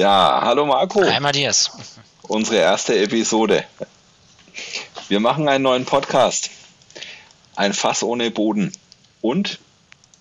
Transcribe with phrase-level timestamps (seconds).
[0.00, 1.04] Ja, hallo Marco.
[1.04, 1.72] Hi Matthias.
[2.22, 3.64] Unsere erste Episode.
[5.08, 6.48] Wir machen einen neuen Podcast.
[7.54, 8.72] Ein Fass ohne Boden.
[9.20, 9.58] Und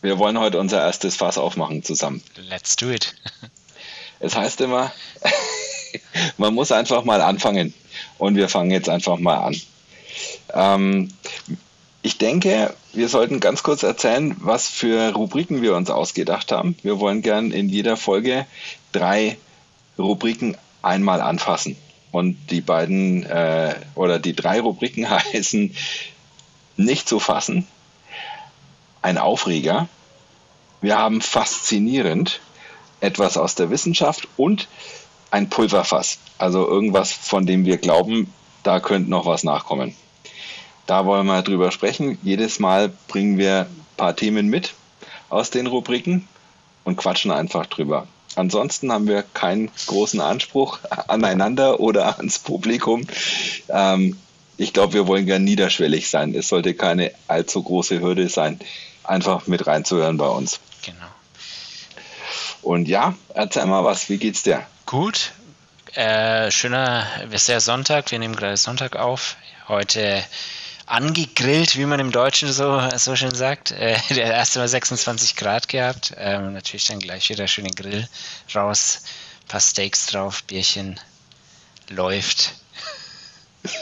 [0.02, 2.22] wir wollen heute unser erstes Fass aufmachen zusammen.
[2.36, 3.16] Let's do it.
[4.20, 4.92] Es heißt immer,
[6.38, 7.74] man muss einfach mal anfangen.
[8.18, 9.62] Und wir fangen jetzt einfach mal an.
[10.54, 11.14] Ähm,
[12.02, 16.78] ich denke, wir sollten ganz kurz erzählen, was für Rubriken wir uns ausgedacht haben.
[16.84, 18.46] Wir wollen gern in jeder Folge
[18.92, 19.38] drei
[20.00, 21.76] Rubriken einmal anfassen.
[22.12, 25.76] Und die beiden äh, oder die drei Rubriken heißen
[26.78, 27.68] nicht zu fassen,
[29.02, 29.88] ein Aufreger,
[30.82, 32.40] wir haben faszinierend
[33.02, 34.68] etwas aus der Wissenschaft und
[35.32, 39.96] ein Pulverfass, also irgendwas, von dem wir glauben, da könnte noch was nachkommen.
[40.86, 42.18] Da wollen wir drüber sprechen.
[42.24, 44.74] Jedes Mal bringen wir ein paar Themen mit
[45.30, 46.28] aus den Rubriken
[46.84, 48.08] und quatschen einfach drüber.
[48.36, 53.06] Ansonsten haben wir keinen großen Anspruch aneinander oder ans Publikum.
[53.70, 54.18] Ähm,
[54.58, 56.36] ich glaube, wir wollen gern niederschwellig sein.
[56.36, 58.60] Es sollte keine allzu große Hürde sein,
[59.04, 60.60] einfach mit reinzuhören bei uns.
[60.86, 61.08] Genau.
[62.62, 64.66] Und ja, erzähl mal was, wie geht's dir?
[64.86, 65.32] Gut.
[65.94, 69.38] Äh, schöner, es ist ja Sonntag, wir nehmen gerade Sonntag auf.
[69.68, 70.24] Heute
[70.90, 73.72] angegrillt, wie man im Deutschen so, so schön sagt.
[73.72, 76.14] Äh, der erste Mal 26 Grad gehabt.
[76.18, 78.08] Ähm, natürlich dann gleich wieder schönen Grill
[78.54, 79.04] raus,
[79.48, 81.00] paar Steaks drauf, Bierchen
[81.90, 82.56] läuft.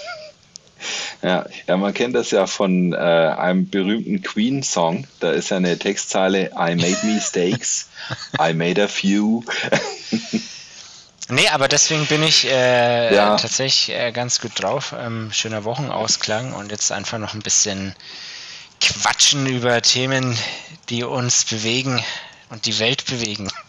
[1.23, 5.07] Ja, ja, man kennt das ja von äh, einem berühmten Queen-Song.
[5.19, 7.89] Da ist ja eine Textzeile: I made me steaks,
[8.39, 9.43] I made a few.
[11.29, 13.35] Nee, aber deswegen bin ich äh, ja.
[13.35, 14.95] tatsächlich äh, ganz gut drauf.
[14.97, 17.93] Ähm, schöner Wochenausklang und jetzt einfach noch ein bisschen
[18.79, 20.37] quatschen über Themen,
[20.87, 22.01] die uns bewegen
[22.49, 23.49] und die Welt bewegen.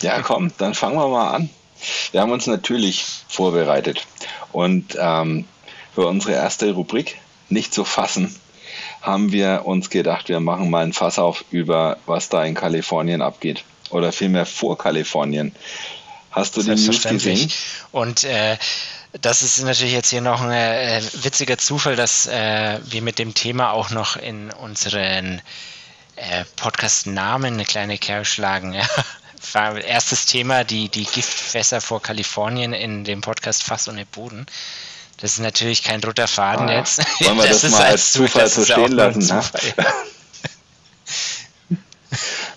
[0.00, 1.50] Ja, komm, dann fangen wir mal an.
[2.10, 4.06] Wir haben uns natürlich vorbereitet
[4.50, 5.46] und ähm,
[5.94, 7.18] für unsere erste Rubrik
[7.50, 8.34] nicht zu fassen
[9.02, 13.20] haben wir uns gedacht, wir machen mal ein Fass auf über was da in Kalifornien
[13.20, 15.54] abgeht oder vielmehr vor Kalifornien.
[16.30, 17.50] Hast du die News gesehen?
[17.90, 18.56] Und äh,
[19.20, 23.34] das ist natürlich jetzt hier noch ein äh, witziger Zufall, dass äh, wir mit dem
[23.34, 25.42] Thema auch noch in unseren
[26.16, 28.72] äh, Podcast-Namen eine kleine Kerl schlagen.
[28.72, 28.86] Ja.
[29.84, 34.46] Erstes Thema, die, die Giftfässer vor Kalifornien in dem Podcast Fass ohne Boden.
[35.16, 36.98] Das ist natürlich kein roter Faden ah, jetzt.
[37.20, 39.18] Wollen wir das, das mal als Zufall so stehen lassen?
[39.18, 39.26] Ne?
[39.26, 39.92] Zufall, ja.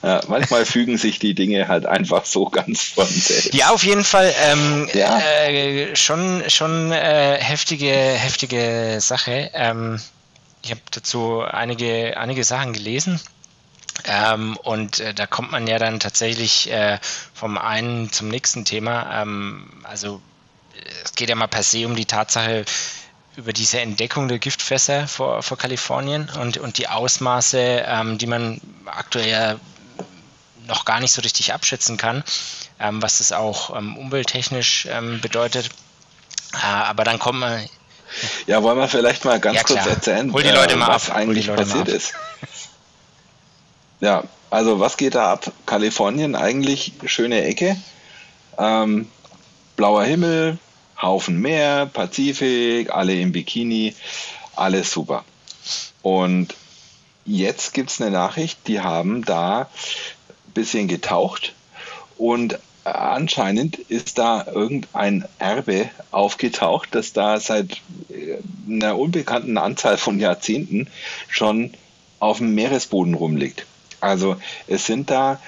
[0.03, 3.53] Ja, manchmal fügen sich die Dinge halt einfach so ganz von selbst.
[3.53, 5.18] Ja, auf jeden Fall ähm, ja.
[5.19, 9.50] Äh, schon, schon äh, heftige, heftige Sache.
[9.53, 10.02] Ähm,
[10.62, 13.22] ich habe dazu einige, einige Sachen gelesen.
[14.06, 17.00] Ähm, und äh, da kommt man ja dann tatsächlich äh,
[17.34, 19.22] vom einen zum nächsten Thema.
[19.22, 20.19] Ähm, also
[21.06, 22.66] es geht ja mal per se um die Tatsache,
[23.36, 28.62] über diese Entdeckung der Giftfässer vor, vor Kalifornien und, und die Ausmaße, ähm, die man
[28.86, 29.59] aktuell
[30.68, 32.24] noch gar nicht so richtig abschätzen kann,
[32.79, 35.69] ähm, was das auch ähm, umwelttechnisch ähm, bedeutet.
[36.53, 37.68] Äh, aber dann kommt man.
[38.46, 41.09] Ja, wollen wir vielleicht mal ganz ja, kurz erzählen, Hol die Leute äh, mal was
[41.09, 41.18] ab.
[41.18, 42.13] eigentlich passiert ist.
[44.00, 45.51] Ja, also was geht da ab?
[45.66, 47.78] Kalifornien eigentlich schöne Ecke.
[48.57, 49.09] Ähm,
[49.75, 50.57] blauer Himmel,
[51.01, 53.95] Haufen Meer, Pazifik, alle im Bikini,
[54.56, 55.24] alles super.
[56.01, 56.53] Und
[57.25, 59.69] jetzt gibt es eine Nachricht, die haben da
[60.53, 61.53] bisschen getaucht
[62.18, 68.38] und anscheinend ist da irgendein Erbe aufgetaucht, das da seit äh,
[68.69, 70.88] einer unbekannten Anzahl von Jahrzehnten
[71.30, 71.74] schon
[72.19, 73.66] auf dem Meeresboden rumliegt.
[74.02, 74.36] Also
[74.68, 75.40] es sind da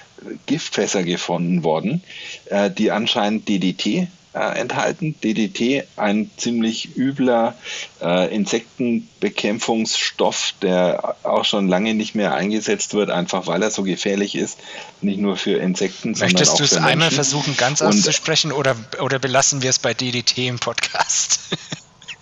[0.46, 2.04] Giftfässer gefunden worden,
[2.46, 5.16] äh, die anscheinend DDT äh, enthalten.
[5.24, 7.56] DDT, ein ziemlich übler
[8.02, 14.36] äh, Insektenbekämpfungsstoff, der auch schon lange nicht mehr eingesetzt wird, einfach weil er so gefährlich
[14.36, 14.60] ist.
[15.02, 17.88] Nicht nur für Insekten, Möchtest sondern auch für Möchtest du es einmal versuchen, ganz Und,
[17.88, 21.40] auszusprechen oder, oder belassen wir es bei DDT im Podcast?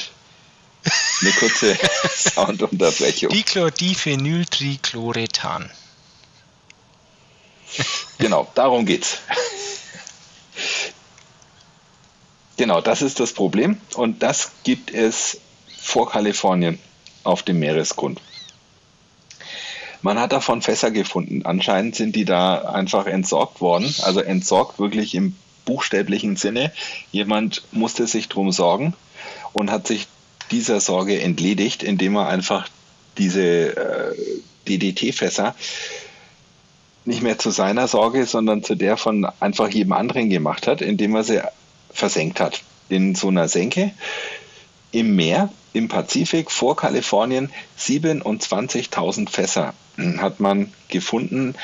[1.21, 1.75] eine kurze
[2.15, 3.29] Soundunterbrechung.
[3.29, 5.71] Dichlordiphenyltrichloretan.
[8.17, 9.19] Genau, darum geht's.
[12.55, 15.39] Genau, das ist das Problem und das gibt es
[15.77, 16.79] vor Kalifornien
[17.23, 18.21] auf dem Meeresgrund.
[20.01, 21.45] Man hat davon Fässer gefunden.
[21.45, 23.93] Anscheinend sind die da einfach entsorgt worden.
[24.03, 25.35] Also entsorgt wirklich im
[25.67, 26.71] buchstäblichen Sinne.
[27.11, 28.95] Jemand musste sich drum sorgen
[29.53, 30.07] und hat sich
[30.49, 32.67] dieser Sorge entledigt, indem er einfach
[33.17, 34.15] diese äh,
[34.67, 35.55] DDT-Fässer
[37.05, 41.15] nicht mehr zu seiner Sorge, sondern zu der von einfach jedem anderen gemacht hat, indem
[41.15, 41.41] er sie
[41.91, 42.61] versenkt hat.
[42.89, 43.91] In so einer Senke
[44.91, 47.49] im Meer, im Pazifik vor Kalifornien,
[47.79, 49.73] 27.000 Fässer
[50.17, 51.55] hat man gefunden.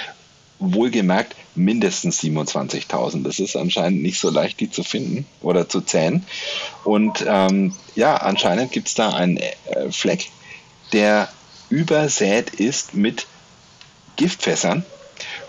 [0.59, 3.23] Wohlgemerkt mindestens 27.000.
[3.23, 6.25] Das ist anscheinend nicht so leicht, die zu finden oder zu zählen.
[6.83, 9.51] Und ähm, ja, anscheinend gibt es da einen äh,
[9.91, 10.29] Fleck,
[10.93, 11.29] der
[11.69, 13.27] übersät ist mit
[14.15, 14.85] Giftfässern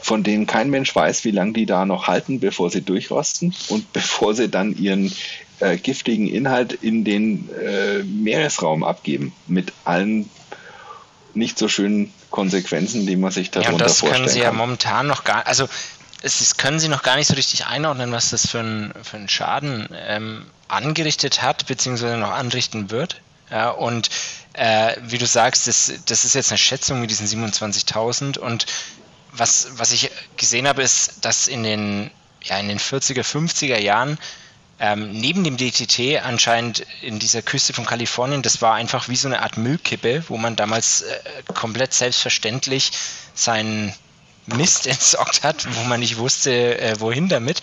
[0.00, 3.92] von denen kein Mensch weiß, wie lange die da noch halten, bevor sie durchrosten und
[3.92, 5.12] bevor sie dann ihren
[5.60, 10.28] äh, giftigen Inhalt in den äh, Meeresraum abgeben, mit allen
[11.32, 15.06] nicht so schönen Konsequenzen, die man sich darunter ja, das vorstellen können sie ja momentan
[15.06, 15.68] noch gar, also
[16.20, 19.18] es ist, können sie noch gar nicht so richtig einordnen, was das für, ein, für
[19.18, 23.20] einen Schaden ähm, angerichtet hat, beziehungsweise noch anrichten wird.
[23.52, 24.10] Ja, und
[24.54, 28.66] äh, wie du sagst, das, das ist jetzt eine Schätzung mit diesen 27.000 und
[29.30, 32.10] was, was ich gesehen habe, ist, dass in den,
[32.42, 34.18] ja, in den 40er, 50er Jahren
[34.80, 39.28] ähm, neben dem DTT anscheinend in dieser Küste von Kalifornien, das war einfach wie so
[39.28, 41.18] eine Art Müllkippe, wo man damals äh,
[41.54, 42.92] komplett selbstverständlich
[43.34, 43.94] seinen
[44.46, 47.60] Mist entsorgt hat, wo man nicht wusste, äh, wohin damit.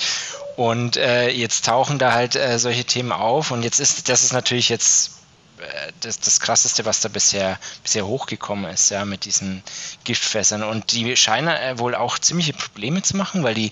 [0.56, 4.34] Und äh, jetzt tauchen da halt äh, solche Themen auf und jetzt ist das ist
[4.34, 5.22] natürlich jetzt
[5.60, 9.64] äh, das, das krasseste, was da bisher, bisher hochgekommen ist, ja, mit diesen
[10.04, 10.64] Giftfässern.
[10.64, 13.72] Und die scheinen äh, wohl auch ziemliche Probleme zu machen, weil die,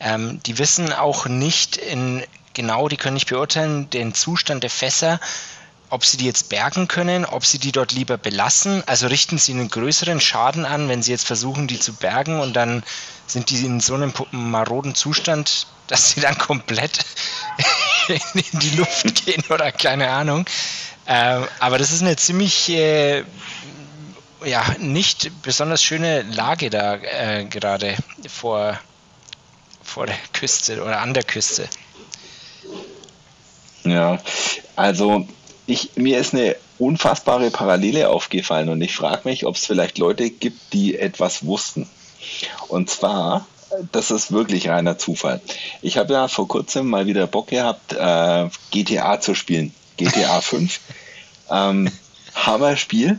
[0.00, 2.24] ähm, die wissen auch nicht in
[2.54, 5.20] genau, die können nicht beurteilen, den Zustand der Fässer,
[5.90, 8.82] ob sie die jetzt bergen können, ob sie die dort lieber belassen.
[8.86, 12.54] Also richten sie einen größeren Schaden an, wenn sie jetzt versuchen, die zu bergen und
[12.54, 12.84] dann
[13.26, 17.00] sind die in so einem maroden Zustand, dass sie dann komplett
[18.08, 20.46] in die Luft gehen oder keine Ahnung.
[21.06, 23.24] Ähm, aber das ist eine ziemlich äh,
[24.44, 27.96] ja, nicht besonders schöne Lage da äh, gerade
[28.28, 28.78] vor,
[29.82, 31.68] vor der Küste oder an der Küste.
[33.84, 34.18] Ja,
[34.76, 35.26] also
[35.66, 40.30] ich, mir ist eine unfassbare Parallele aufgefallen und ich frage mich, ob es vielleicht Leute
[40.30, 41.88] gibt, die etwas wussten.
[42.68, 43.46] Und zwar,
[43.92, 45.40] das ist wirklich reiner Zufall.
[45.82, 49.74] Ich habe ja vor kurzem mal wieder Bock gehabt, äh, GTA zu spielen.
[49.96, 50.80] GTA 5.
[51.50, 51.90] ähm,
[52.34, 53.18] Hammer-Spiel.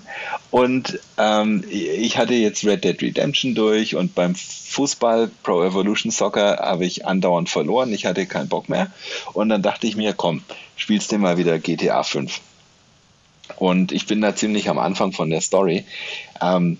[0.49, 6.57] Und ähm, ich hatte jetzt Red Dead Redemption durch und beim Fußball Pro Evolution Soccer
[6.57, 7.93] habe ich andauernd verloren.
[7.93, 8.91] Ich hatte keinen Bock mehr.
[9.33, 10.43] Und dann dachte ich mir, komm,
[10.75, 12.39] spielst du mal wieder GTA 5.
[13.57, 15.85] Und ich bin da ziemlich am Anfang von der Story.
[16.41, 16.77] Ähm,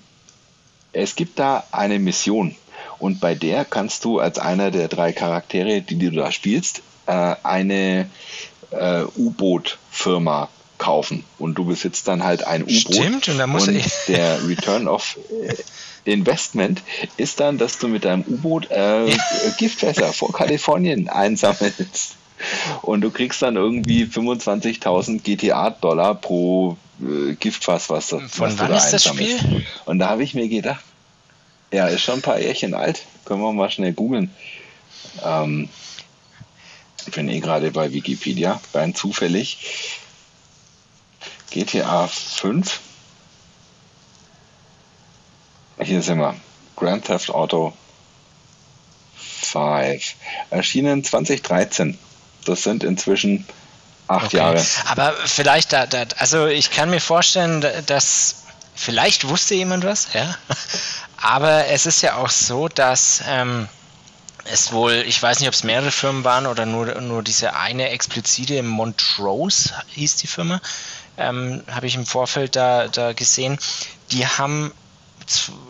[0.93, 2.55] es gibt da eine Mission.
[2.99, 7.35] Und bei der kannst du als einer der drei Charaktere, die du da spielst, äh,
[7.43, 8.09] eine
[8.71, 10.49] äh, U-Boot-Firma
[10.81, 12.95] kaufen und du besitzt dann halt ein U-Boot.
[12.95, 15.53] Stimmt, und, dann muss und der Return of äh,
[16.11, 16.81] Investment
[17.17, 19.15] ist dann, dass du mit deinem U-Boot äh.
[19.57, 22.15] Giftfässer vor Kalifornien einsammelst.
[22.81, 28.77] Und du kriegst dann irgendwie 25.000 GTA-Dollar pro äh, Giftfass, was, Von was du da
[28.77, 29.63] ist das Spiel?
[29.85, 30.83] Und da habe ich mir gedacht,
[31.71, 33.03] ja, ist schon ein paar Jährchen alt.
[33.25, 34.31] Können wir mal schnell googeln.
[35.23, 35.69] Ähm,
[37.05, 39.59] ich bin eh gerade bei Wikipedia, rein zufällig.
[41.51, 42.79] GTA 5.
[45.81, 46.35] Hier sind wir.
[46.75, 47.73] Grand Theft Auto
[49.17, 50.15] 5.
[50.49, 51.97] Erschienen 2013.
[52.45, 53.45] Das sind inzwischen
[54.07, 54.37] acht okay.
[54.37, 54.65] Jahre.
[54.85, 58.43] Aber vielleicht, da, da, also ich kann mir vorstellen, dass
[58.73, 60.35] vielleicht wusste jemand was, ja.
[61.17, 63.67] Aber es ist ja auch so, dass ähm,
[64.45, 67.89] es wohl, ich weiß nicht, ob es mehrere Firmen waren oder nur, nur diese eine
[67.89, 70.61] explizite Montrose hieß die Firma,
[71.21, 73.57] ähm, habe ich im Vorfeld da, da gesehen,
[74.11, 74.71] die haben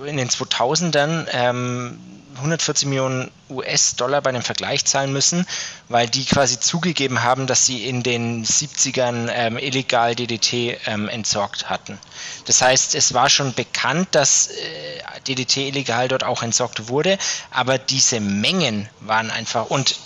[0.05, 1.99] in den 2000ern ähm,
[2.35, 5.45] 140 Millionen US-Dollar bei einem Vergleich zahlen müssen,
[5.89, 11.69] weil die quasi zugegeben haben, dass sie in den 70ern ähm, illegal DDT ähm, entsorgt
[11.69, 11.99] hatten.
[12.45, 17.17] Das heißt, es war schon bekannt, dass äh, DDT illegal dort auch entsorgt wurde,
[17.51, 19.97] aber diese Mengen waren einfach und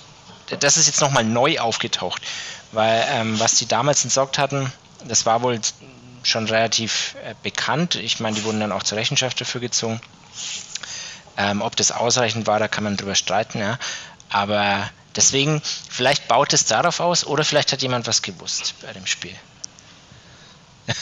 [0.59, 2.21] das ist jetzt nochmal neu aufgetaucht,
[2.71, 4.71] weil ähm, was die damals entsorgt hatten,
[5.07, 5.59] das war wohl
[6.23, 7.95] schon relativ äh, bekannt.
[7.95, 9.99] Ich meine, die wurden dann auch zur Rechenschaft dafür gezogen.
[11.37, 13.77] Ähm, ob das ausreichend war, da kann man drüber streiten, ja.
[14.29, 19.05] Aber deswegen, vielleicht baut es darauf aus oder vielleicht hat jemand was gewusst bei dem
[19.05, 19.35] Spiel.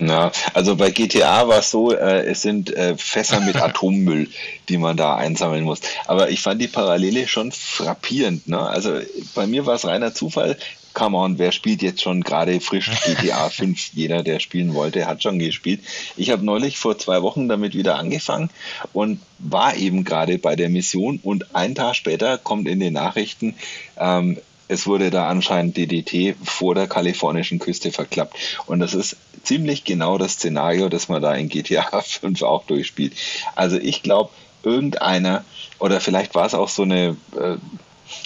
[0.00, 4.30] Ja, also bei GTA war es so, äh, es sind äh, Fässer mit Atommüll,
[4.70, 5.80] die man da einsammeln muss.
[6.06, 8.48] Aber ich fand die Parallele schon frappierend.
[8.48, 8.58] Ne?
[8.58, 8.98] Also
[9.34, 10.56] bei mir war es reiner Zufall.
[10.92, 13.90] Come on, wer spielt jetzt schon gerade frisch GTA 5?
[13.94, 15.80] Jeder, der spielen wollte, hat schon gespielt.
[16.16, 18.50] Ich habe neulich vor zwei Wochen damit wieder angefangen
[18.92, 23.54] und war eben gerade bei der Mission und ein Tag später kommt in den Nachrichten,
[23.98, 24.38] ähm,
[24.70, 28.36] es wurde da anscheinend DDT vor der kalifornischen Küste verklappt.
[28.66, 33.14] Und das ist ziemlich genau das Szenario, das man da in GTA 5 auch durchspielt.
[33.56, 34.30] Also ich glaube,
[34.62, 35.44] irgendeiner,
[35.80, 37.56] oder vielleicht war es auch so eine, äh,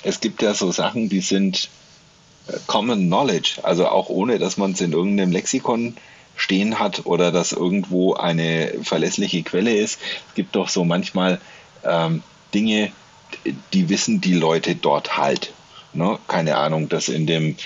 [0.03, 1.71] es gibt ja so Sachen, die sind
[2.67, 5.97] Common Knowledge, also auch ohne, dass man es in irgendeinem Lexikon
[6.37, 10.01] stehen hat oder dass irgendwo eine verlässliche Quelle ist.
[10.29, 11.41] Es gibt doch so manchmal
[11.85, 12.23] ähm,
[12.53, 12.93] Dinge,
[13.73, 15.53] die wissen die Leute dort halt.
[15.93, 16.19] Ne?
[16.29, 17.57] Keine Ahnung, dass in dem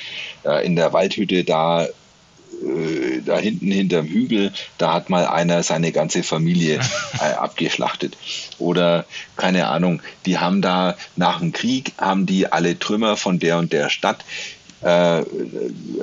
[0.44, 5.92] äh, in der Waldhütte da äh, da hinten hinterm Hügel, da hat mal einer seine
[5.92, 6.80] ganze Familie
[7.20, 8.16] äh, abgeschlachtet.
[8.58, 9.06] Oder
[9.36, 13.72] keine Ahnung, die haben da nach dem Krieg, haben die alle Trümmer von der und
[13.72, 14.24] der Stadt
[14.82, 15.22] äh,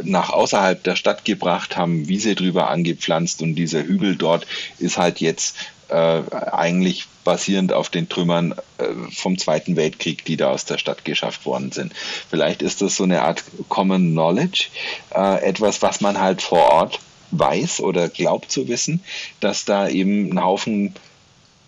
[0.03, 4.45] nach außerhalb der Stadt gebracht, haben Wiese drüber angepflanzt und dieser Hügel dort
[4.79, 5.55] ist halt jetzt
[5.89, 11.05] äh, eigentlich basierend auf den Trümmern äh, vom Zweiten Weltkrieg, die da aus der Stadt
[11.05, 11.93] geschafft worden sind.
[12.29, 14.67] Vielleicht ist das so eine Art Common Knowledge,
[15.13, 16.99] äh, etwas, was man halt vor Ort
[17.31, 19.03] weiß oder glaubt zu wissen,
[19.39, 20.93] dass da eben ein Haufen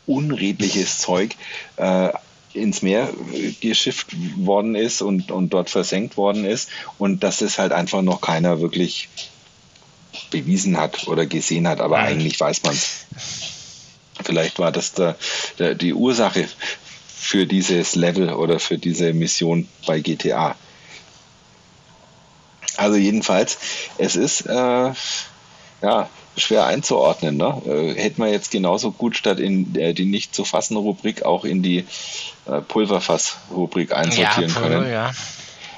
[0.05, 1.35] unredliches Zeug
[1.75, 2.09] äh,
[2.57, 3.09] ins Meer
[3.61, 8.21] geschifft worden ist und, und dort versenkt worden ist und dass das halt einfach noch
[8.21, 9.09] keiner wirklich
[10.31, 13.05] bewiesen hat oder gesehen hat, aber eigentlich weiß man es.
[14.23, 15.15] Vielleicht war das der,
[15.59, 16.47] der, die Ursache
[17.07, 20.55] für dieses Level oder für diese Mission bei GTA.
[22.77, 23.57] Also jedenfalls,
[23.97, 24.91] es ist äh,
[25.81, 27.38] ja schwer einzuordnen.
[27.38, 27.62] Ne?
[27.65, 31.44] Äh, hätte man jetzt genauso gut statt in äh, die nicht zu fassen Rubrik auch
[31.46, 31.86] in die
[32.46, 34.91] äh, Pulverfass Rubrik einsortieren ja, können.
[34.91, 35.12] Ja.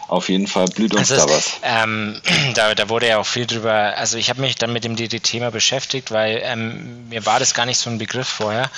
[0.08, 1.51] Auf jeden Fall blüht uns also da was.
[1.62, 2.20] Ähm,
[2.56, 5.51] da, da, wurde ja auch viel drüber, also ich habe mich dann mit dem DD-Thema
[5.51, 8.70] beschäftigt, weil ähm, mir war das gar nicht so ein Begriff vorher.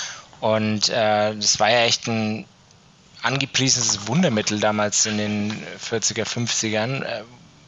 [0.42, 2.46] Und äh, das war ja echt ein
[3.22, 7.04] angepriesenes Wundermittel damals in den 40er, 50ern.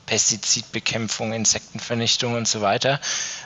[0.05, 2.99] Pestizidbekämpfung, Insektenvernichtung und so weiter.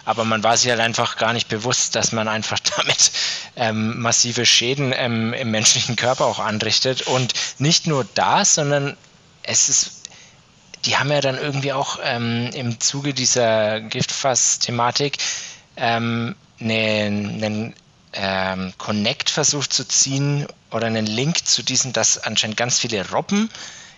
[0.05, 3.11] Aber man war sich halt einfach gar nicht bewusst, dass man einfach damit
[3.55, 7.03] ähm, massive Schäden ähm, im menschlichen Körper auch anrichtet.
[7.03, 8.97] Und nicht nur das, sondern
[9.43, 9.91] es ist
[10.85, 15.17] die haben ja dann irgendwie auch ähm, im Zuge dieser Giftfass-Thematik
[15.75, 17.73] ähm, einen, einen
[18.13, 23.49] ähm, Connect versucht zu ziehen oder einen Link zu diesem, dass anscheinend ganz viele Robben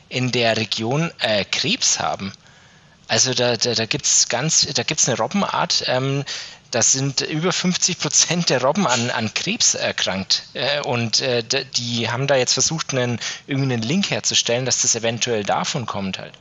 [0.09, 2.33] in der Region äh, Krebs haben.
[3.09, 6.23] Also da, da, da gibt es ganz, da gibt es eine Robbenart, ähm,
[6.71, 10.43] das sind über 50 Prozent der Robben an, an Krebs erkrankt.
[10.53, 11.43] Äh, und äh,
[11.75, 16.33] die haben da jetzt versucht, einen, irgendeinen Link herzustellen, dass das eventuell davon kommt halt.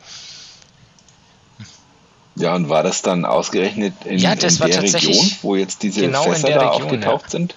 [2.36, 6.24] Ja, und war das dann ausgerechnet in, ja, in der Region, wo jetzt diese genau
[6.24, 7.30] Fässer da Region, aufgetaucht ja.
[7.30, 7.54] sind?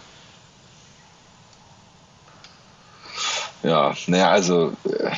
[3.64, 5.12] Ja, naja, also äh,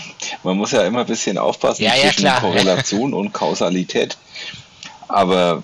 [0.43, 4.17] man muss ja immer ein bisschen aufpassen ja, zwischen ja, Korrelation und Kausalität.
[5.07, 5.61] Aber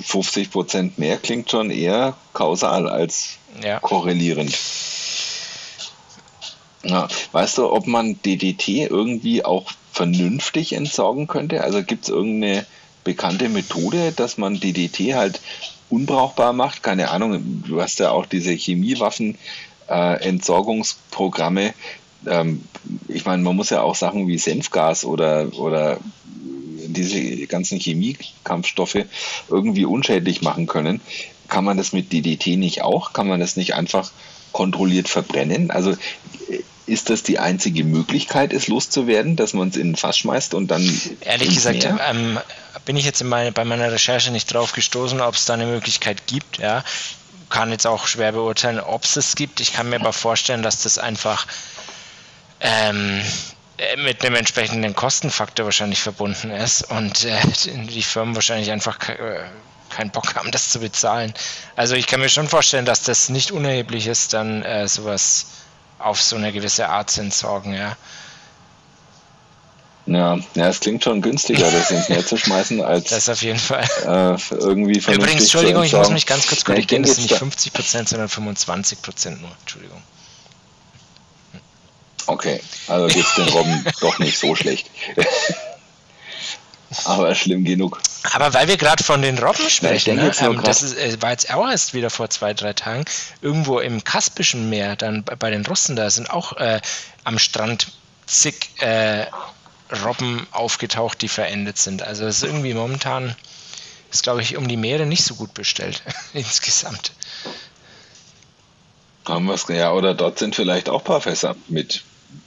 [0.00, 3.38] 50 Prozent mehr klingt schon eher kausal als
[3.80, 4.56] korrelierend.
[6.84, 11.62] Ja, weißt du, ob man DDT irgendwie auch vernünftig entsorgen könnte?
[11.62, 12.66] Also gibt es irgendeine
[13.04, 15.40] bekannte Methode, dass man DDT halt
[15.90, 16.82] unbrauchbar macht.
[16.82, 19.38] Keine Ahnung, du hast ja auch diese Chemiewaffen,
[19.88, 21.74] äh, Entsorgungsprogramme.
[22.26, 22.64] Ähm,
[23.08, 25.98] ich meine, man muss ja auch Sachen wie Senfgas oder, oder
[26.86, 29.04] diese ganzen Chemiekampfstoffe
[29.48, 31.00] irgendwie unschädlich machen können.
[31.48, 33.12] Kann man das mit DDT nicht auch?
[33.12, 34.10] Kann man das nicht einfach
[34.52, 35.70] kontrolliert verbrennen?
[35.70, 35.94] Also
[36.86, 40.70] ist das die einzige Möglichkeit, es loszuwerden, dass man es in ein Fass schmeißt und
[40.70, 40.82] dann.
[41.20, 42.38] Ehrlich gesagt, ähm,
[42.84, 46.26] bin ich jetzt meine, bei meiner Recherche nicht drauf gestoßen, ob es da eine Möglichkeit
[46.26, 46.58] gibt.
[46.58, 46.84] Ja.
[47.52, 49.60] Kann jetzt auch schwer beurteilen, ob es es gibt.
[49.60, 51.46] Ich kann mir aber vorstellen, dass das einfach
[52.60, 53.22] ähm,
[53.98, 59.44] mit einem entsprechenden Kostenfaktor wahrscheinlich verbunden ist und äh, die Firmen wahrscheinlich einfach äh,
[59.90, 61.34] keinen Bock haben, das zu bezahlen.
[61.76, 65.46] Also ich kann mir schon vorstellen, dass das nicht unerheblich ist, dann äh, sowas
[65.98, 67.96] auf so eine gewisse Art zu entsorgen, ja.
[70.06, 73.58] Ja, ja, es klingt schon günstiger, das ins Meer zu schmeißen, als das auf jeden
[73.58, 73.84] Fall.
[74.02, 78.08] Äh, irgendwie Übrigens, Entschuldigung, ich muss mich ganz kurz korrigieren, das sind nicht 50 Prozent,
[78.08, 79.50] sondern 25 Prozent nur.
[79.60, 80.02] Entschuldigung.
[82.26, 84.90] Okay, also geht es den Robben doch nicht so schlecht.
[87.04, 88.00] aber schlimm genug.
[88.32, 90.32] Aber weil wir gerade von den Robben sprechen, ja, ne?
[90.40, 93.04] ähm, das ist, äh, war jetzt auch erst wieder vor zwei, drei Tagen,
[93.40, 96.80] irgendwo im Kaspischen Meer, dann bei den Russen, da sind auch äh,
[97.24, 97.92] am Strand
[98.26, 99.26] zig äh,
[100.04, 102.02] Robben aufgetaucht, die verendet sind.
[102.02, 103.36] Also es ist irgendwie momentan,
[104.10, 107.12] ist glaube ich um die Meere nicht so gut bestellt insgesamt.
[109.24, 112.02] Haben wir ja, oder dort sind vielleicht auch ein paar Fässer mit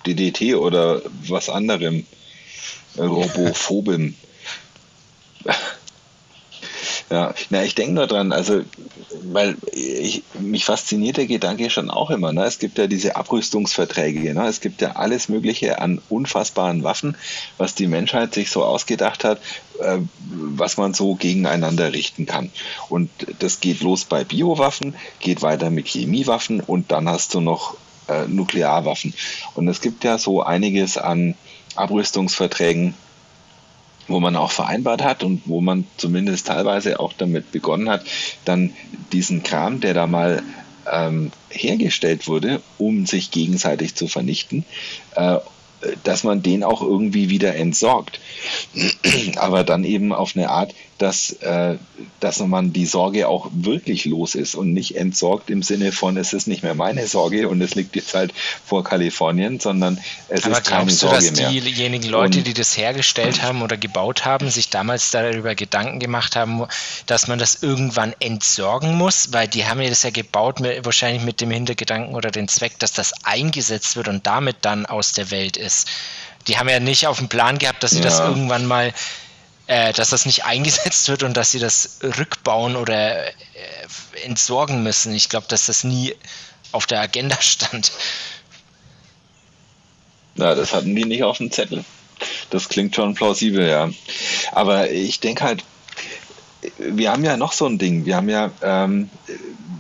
[0.06, 2.06] DDT oder was anderem.
[2.98, 4.16] Robophobem.
[7.12, 8.62] Ja, na, ich denke nur dran, also,
[9.24, 12.34] weil ich, mich fasziniert der Gedanke schon auch immer.
[12.34, 12.44] Ne?
[12.46, 14.48] Es gibt ja diese Abrüstungsverträge, ne?
[14.48, 17.16] es gibt ja alles Mögliche an unfassbaren Waffen,
[17.58, 19.40] was die Menschheit sich so ausgedacht hat,
[19.80, 22.50] äh, was man so gegeneinander richten kann.
[22.90, 27.78] Und das geht los bei Biowaffen, geht weiter mit Chemiewaffen und dann hast du noch
[28.08, 29.14] äh, Nuklearwaffen.
[29.54, 31.36] Und es gibt ja so einiges an
[31.76, 32.96] Abrüstungsverträgen,
[34.08, 38.06] wo man auch vereinbart hat und wo man zumindest teilweise auch damit begonnen hat,
[38.46, 38.74] dann
[39.12, 40.44] diesen Kram, der da mal
[40.92, 44.66] ähm, hergestellt wurde, um sich gegenseitig zu vernichten,
[45.16, 45.38] äh,
[46.04, 48.20] dass man den auch irgendwie wieder entsorgt.
[49.36, 51.76] Aber dann eben auf eine Art, dass, äh,
[52.22, 56.32] dass man die Sorge auch wirklich los ist und nicht entsorgt im Sinne von, es
[56.32, 58.34] ist nicht mehr meine Sorge und es liegt jetzt halt
[58.66, 60.00] vor Kalifornien, sondern
[60.30, 61.50] es Aber ist keine glaubst Sorge du, dass mehr.
[61.50, 66.38] diejenigen Leute, und, die das hergestellt haben oder gebaut haben, sich damals darüber Gedanken gemacht
[66.38, 66.66] haben,
[67.08, 69.34] dass man das irgendwann entsorgen muss?
[69.34, 72.80] Weil die haben ja das ja gebaut, mit, wahrscheinlich mit dem Hintergedanken oder dem Zweck,
[72.80, 75.90] dass das eingesetzt wird und damit dann aus der Welt ist.
[76.48, 78.04] Die haben ja nicht auf dem Plan gehabt, dass sie ja.
[78.04, 78.94] das irgendwann mal
[79.68, 83.32] äh, dass das nicht eingesetzt wird und dass sie das rückbauen oder äh,
[84.24, 85.14] entsorgen müssen.
[85.14, 86.16] Ich glaube, dass das nie
[86.72, 87.92] auf der Agenda stand.
[90.36, 91.86] Na, das hatten die nicht auf dem Zettel.
[92.50, 93.90] Das klingt schon plausibel, ja.
[94.52, 95.64] Aber ich denke halt,
[96.78, 98.06] wir haben ja noch so ein Ding.
[98.06, 99.10] Wir haben ja ähm,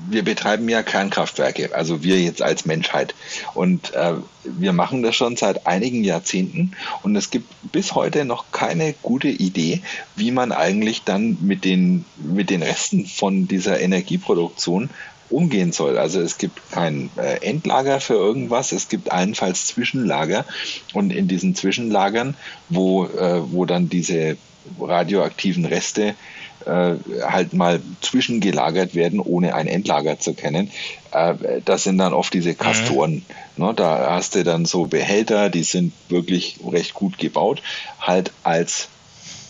[0.07, 3.15] wir betreiben ja Kernkraftwerke, also wir jetzt als Menschheit.
[3.53, 4.13] Und äh,
[4.43, 6.71] wir machen das schon seit einigen Jahrzehnten
[7.03, 9.81] und es gibt bis heute noch keine gute Idee,
[10.15, 14.89] wie man eigentlich dann mit den, mit den Resten von dieser Energieproduktion
[15.29, 15.97] umgehen soll.
[15.97, 20.45] Also es gibt kein äh, Endlager für irgendwas, es gibt allenfalls Zwischenlager
[20.93, 22.35] und in diesen Zwischenlagern,
[22.69, 24.37] wo, äh, wo dann diese
[24.79, 26.15] radioaktiven Reste
[26.65, 30.71] äh, halt mal zwischengelagert werden, ohne ein Endlager zu kennen.
[31.11, 33.25] Äh, das sind dann oft diese Kastoren.
[33.57, 33.65] Mhm.
[33.65, 37.61] Ne, da hast du dann so Behälter, die sind wirklich recht gut gebaut,
[37.99, 38.89] halt als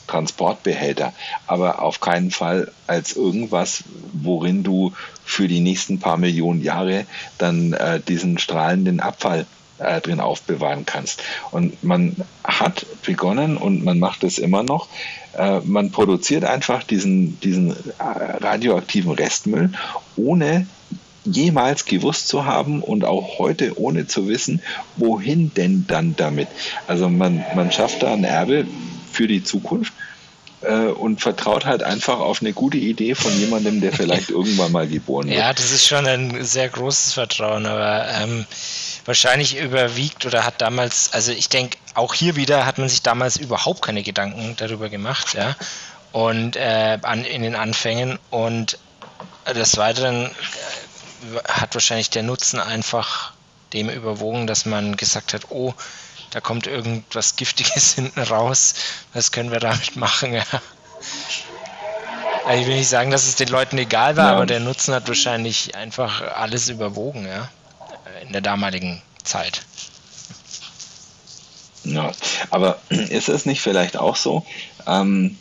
[0.08, 1.14] Transportbehälter,
[1.48, 7.06] aber auf keinen Fall als irgendwas, worin du für die nächsten paar Millionen Jahre
[7.40, 9.48] dann äh, diesen strahlenden Abfall
[9.80, 11.22] äh, drin aufbewahren kannst.
[11.52, 14.88] Und man hat begonnen und man macht es immer noch.
[15.38, 19.72] Äh, man produziert einfach diesen, diesen äh, radioaktiven Restmüll,
[20.16, 20.68] ohne
[21.26, 24.62] jemals gewusst zu haben und auch heute ohne zu wissen,
[24.96, 26.48] wohin denn dann damit.
[26.88, 28.66] Also man, man schafft da ein Erbe
[29.12, 29.92] für die Zukunft
[30.62, 34.88] äh, und vertraut halt einfach auf eine gute Idee von jemandem, der vielleicht irgendwann mal
[34.88, 35.38] geboren wird.
[35.38, 38.46] Ja, das ist schon ein sehr großes Vertrauen, aber ähm,
[39.06, 43.38] wahrscheinlich überwiegt oder hat damals, also ich denke, auch hier wieder hat man sich damals
[43.38, 45.56] überhaupt keine Gedanken darüber gemacht, ja.
[46.12, 48.78] Und äh, an, in den Anfängen und
[49.54, 50.32] des Weiteren äh,
[51.48, 53.34] hat wahrscheinlich der Nutzen einfach
[53.74, 55.74] dem überwogen, dass man gesagt hat, oh,
[56.32, 58.76] da kommt irgendwas Giftiges hinten raus,
[59.14, 60.34] was können wir damit machen?
[60.34, 60.44] Ja.
[62.46, 64.36] Also ich will nicht sagen, dass es den Leuten egal war, ja.
[64.36, 67.50] aber der Nutzen hat wahrscheinlich einfach alles überwogen, ja,
[68.22, 69.64] in der damaligen Zeit.
[71.84, 72.12] Ja,
[72.50, 74.46] aber ist es nicht vielleicht auch so?
[74.88, 75.38] Ähm,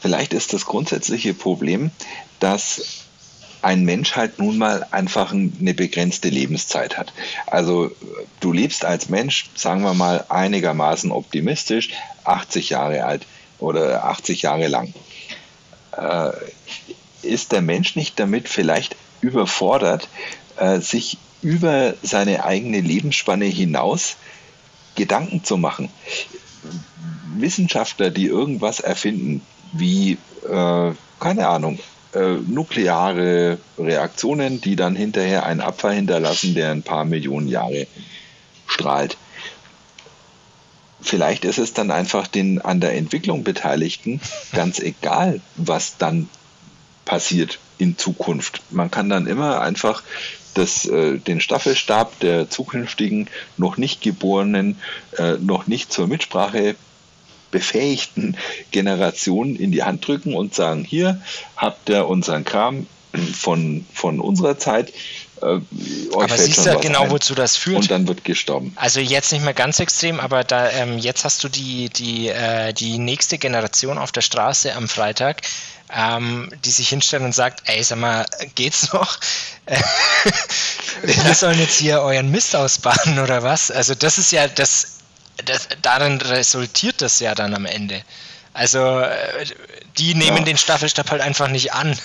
[0.00, 1.90] vielleicht ist das grundsätzliche Problem,
[2.38, 3.06] dass
[3.62, 7.12] ein Mensch halt nun mal einfach eine begrenzte Lebenszeit hat.
[7.46, 7.90] Also
[8.40, 11.90] du lebst als Mensch, sagen wir mal, einigermaßen optimistisch,
[12.24, 13.26] 80 Jahre alt
[13.58, 14.94] oder 80 Jahre lang.
[15.92, 16.30] Äh,
[17.22, 20.08] ist der Mensch nicht damit vielleicht überfordert,
[20.60, 24.16] äh, sich über seine eigene Lebensspanne hinaus
[24.94, 25.88] Gedanken zu machen?
[27.36, 29.42] Wissenschaftler, die irgendwas erfinden,
[29.72, 30.18] wie,
[30.48, 31.78] äh, keine Ahnung,
[32.12, 37.86] äh, nukleare Reaktionen, die dann hinterher einen Abfall hinterlassen, der ein paar Millionen Jahre
[38.66, 39.16] strahlt.
[41.00, 44.20] Vielleicht ist es dann einfach den an der Entwicklung Beteiligten
[44.52, 46.28] ganz egal, was dann
[47.04, 48.60] passiert in Zukunft.
[48.70, 50.02] Man kann dann immer einfach
[50.54, 54.78] das, äh, den Staffelstab der zukünftigen noch nicht geborenen
[55.16, 56.76] äh, noch nicht zur Mitsprache
[57.50, 58.36] befähigten
[58.70, 61.20] Generation in die Hand drücken und sagen, hier
[61.56, 62.86] habt ihr unseren Kram
[63.34, 64.92] von, von unserer Zeit.
[65.42, 65.60] Äh,
[66.14, 67.10] aber siehst du genau, ein.
[67.10, 67.78] wozu das führt?
[67.78, 68.72] Und dann wird gestorben.
[68.76, 72.72] Also jetzt nicht mehr ganz extrem, aber da ähm, jetzt hast du die, die, äh,
[72.72, 75.42] die nächste Generation auf der Straße am Freitag,
[75.92, 79.18] ähm, die sich hinstellen und sagt, ey, sag mal, geht's noch?
[81.02, 83.70] Wir sollen jetzt hier euren Mist ausbaden oder was?
[83.70, 84.98] Also das ist ja, das,
[85.44, 88.02] das darin resultiert das ja dann am Ende.
[88.52, 89.46] Also äh,
[89.98, 90.44] die nehmen ja.
[90.44, 91.96] den Staffelstab halt einfach nicht an.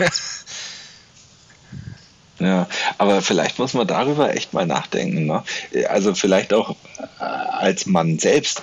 [2.40, 2.68] Ja,
[2.98, 5.26] aber vielleicht muss man darüber echt mal nachdenken.
[5.26, 5.44] Ne?
[5.90, 6.76] Also vielleicht auch
[7.20, 8.62] äh, als Mann selbst.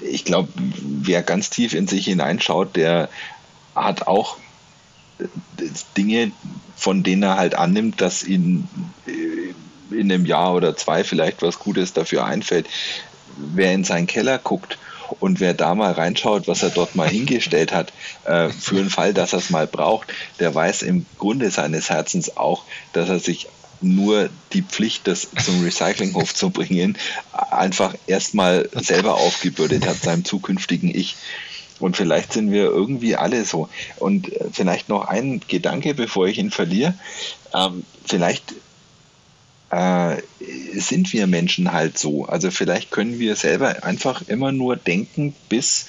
[0.00, 3.08] Ich glaube, wer ganz tief in sich hineinschaut, der
[3.74, 4.38] hat auch
[5.18, 5.24] äh,
[5.96, 6.32] Dinge,
[6.76, 8.68] von denen er halt annimmt, dass ihn
[9.06, 12.66] äh, in einem Jahr oder zwei vielleicht was Gutes dafür einfällt.
[13.36, 14.78] Wer in seinen Keller guckt
[15.20, 17.92] und wer da mal reinschaut, was er dort mal hingestellt hat,
[18.24, 22.36] äh, für den Fall, dass er es mal braucht, der weiß im Grunde seines Herzens
[22.36, 23.48] auch, dass er sich
[23.80, 26.96] nur die Pflicht, das zum Recyclinghof zu bringen,
[27.50, 31.16] einfach erstmal selber aufgebürdet hat, seinem zukünftigen Ich.
[31.78, 33.68] Und vielleicht sind wir irgendwie alle so.
[33.98, 36.94] Und äh, vielleicht noch ein Gedanke, bevor ich ihn verliere.
[37.52, 38.54] Ähm, vielleicht
[39.70, 40.16] äh,
[40.74, 42.26] sind wir Menschen halt so.
[42.26, 45.86] Also vielleicht können wir selber einfach immer nur denken bis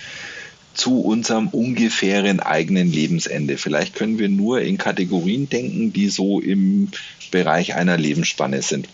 [0.73, 3.57] zu unserem ungefähren eigenen Lebensende.
[3.57, 6.91] Vielleicht können wir nur in Kategorien denken, die so im
[7.31, 8.87] Bereich einer Lebensspanne sind.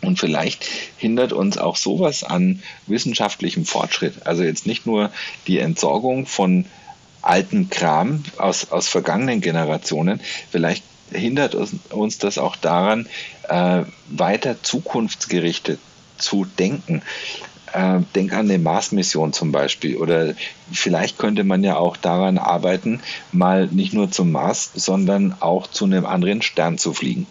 [0.00, 0.64] Und vielleicht
[0.96, 4.26] hindert uns auch sowas an wissenschaftlichem Fortschritt.
[4.26, 5.10] Also jetzt nicht nur
[5.48, 6.64] die Entsorgung von
[7.20, 10.20] alten Kram aus, aus vergangenen Generationen.
[10.50, 11.54] Vielleicht hindert
[11.90, 13.06] uns das auch daran,
[13.48, 15.78] äh, weiter zukunftsgerichtet
[16.18, 17.02] zu denken.
[17.72, 19.96] Äh, denk an eine Mars-Mission zum Beispiel.
[19.96, 20.34] Oder
[20.72, 23.00] vielleicht könnte man ja auch daran arbeiten,
[23.32, 27.26] mal nicht nur zum Mars, sondern auch zu einem anderen Stern zu fliegen.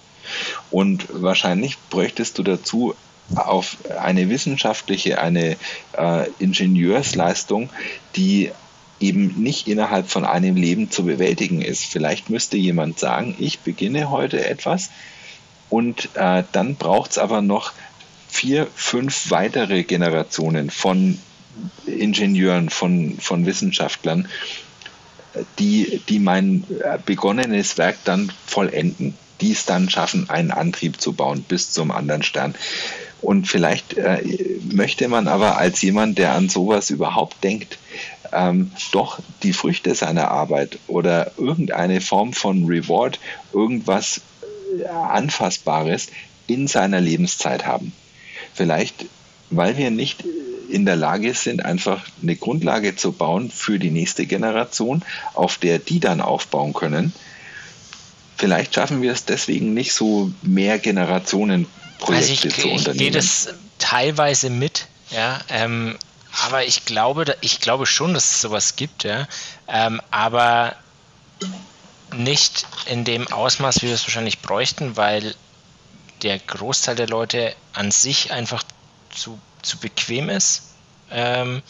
[0.69, 2.95] Und wahrscheinlich bräuchtest du dazu
[3.35, 5.57] auf eine wissenschaftliche, eine
[5.97, 7.69] äh, Ingenieursleistung,
[8.15, 8.51] die
[8.99, 11.85] eben nicht innerhalb von einem Leben zu bewältigen ist.
[11.85, 14.89] Vielleicht müsste jemand sagen, ich beginne heute etwas
[15.69, 17.73] und äh, dann braucht es aber noch
[18.27, 21.19] vier, fünf weitere Generationen von
[21.85, 24.27] Ingenieuren, von, von Wissenschaftlern,
[25.59, 31.13] die, die mein äh, begonnenes Werk dann vollenden, die es dann schaffen, einen Antrieb zu
[31.13, 32.55] bauen bis zum anderen Stern.
[33.21, 34.21] Und vielleicht äh,
[34.71, 37.79] möchte man aber als jemand, der an sowas überhaupt denkt,
[38.33, 43.19] ähm, doch die Früchte seiner Arbeit oder irgendeine Form von Reward,
[43.53, 44.21] irgendwas
[44.79, 46.07] äh, Anfassbares
[46.47, 47.93] in seiner Lebenszeit haben.
[48.53, 49.05] Vielleicht,
[49.49, 50.23] weil wir nicht
[50.69, 55.79] in der Lage sind, einfach eine Grundlage zu bauen für die nächste Generation, auf der
[55.79, 57.13] die dann aufbauen können.
[58.37, 61.65] Vielleicht schaffen wir es deswegen nicht so mehr Generationen
[61.99, 62.93] Projekte also ich, zu unternehmen.
[62.93, 65.95] Ich gehe das teilweise mit, ja, ähm,
[66.45, 69.27] aber ich glaube, ich glaube schon, dass es sowas gibt, ja.
[69.67, 70.75] Ähm, aber
[72.15, 75.35] nicht in dem Ausmaß, wie wir es wahrscheinlich bräuchten, weil
[76.21, 78.63] der Großteil der Leute an sich einfach
[79.09, 80.63] zu, zu bequem ist.
[81.11, 81.61] Ähm,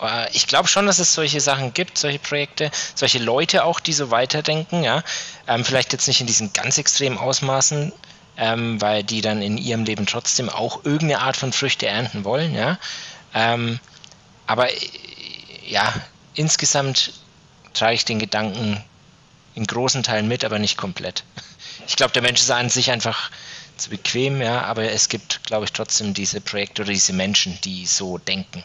[0.00, 3.92] äh, ich glaube schon, dass es solche Sachen gibt, solche Projekte, solche Leute auch, die
[3.92, 5.02] so weiterdenken, ja.
[5.46, 7.92] Ähm, vielleicht jetzt nicht in diesen ganz extremen Ausmaßen,
[8.36, 12.54] ähm, weil die dann in ihrem Leben trotzdem auch irgendeine Art von Früchte ernten wollen,
[12.54, 12.78] ja.
[13.34, 13.78] Ähm,
[14.46, 14.68] aber
[15.66, 15.92] ja,
[16.34, 17.12] insgesamt
[17.72, 18.82] trage ich den Gedanken
[19.54, 21.24] in großen Teilen mit, aber nicht komplett.
[21.88, 23.32] Ich glaube, der Mensch ist an sich einfach
[23.76, 27.86] zu bequem, ja, aber es gibt, glaube ich, trotzdem diese Projekte oder diese Menschen, die
[27.86, 28.62] so denken.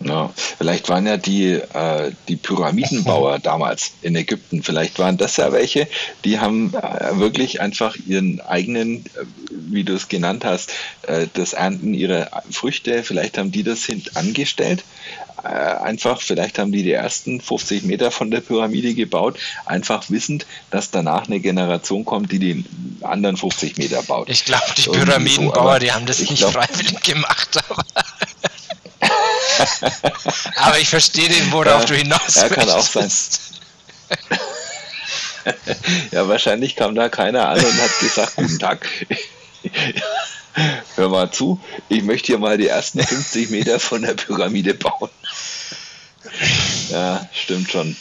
[0.00, 5.50] Ja, vielleicht waren ja die, äh, die Pyramidenbauer damals in Ägypten, vielleicht waren das ja
[5.52, 5.88] welche,
[6.24, 11.52] die haben äh, wirklich einfach ihren eigenen, äh, wie du es genannt hast, äh, das
[11.52, 14.84] Ernten ihrer Früchte, vielleicht haben die das hin angestellt.
[15.44, 20.46] Äh, einfach, vielleicht haben die die ersten 50 Meter von der Pyramide gebaut, einfach wissend,
[20.70, 22.64] dass danach eine Generation kommt, die die
[23.02, 24.28] anderen 50 Meter baut.
[24.28, 27.56] Ich glaube, die Pyramidenbauer, so, die haben das nicht glaub, freiwillig gemacht.
[27.68, 27.84] Aber
[30.56, 33.10] Aber ich verstehe den, worauf ja, du hinaus ja, kann auch sein.
[36.10, 38.88] ja, wahrscheinlich kam da keiner an und hat gesagt, guten Tag.
[40.96, 45.10] Hör mal zu, ich möchte hier mal die ersten 50 Meter von der Pyramide bauen.
[46.90, 47.96] Ja, stimmt schon.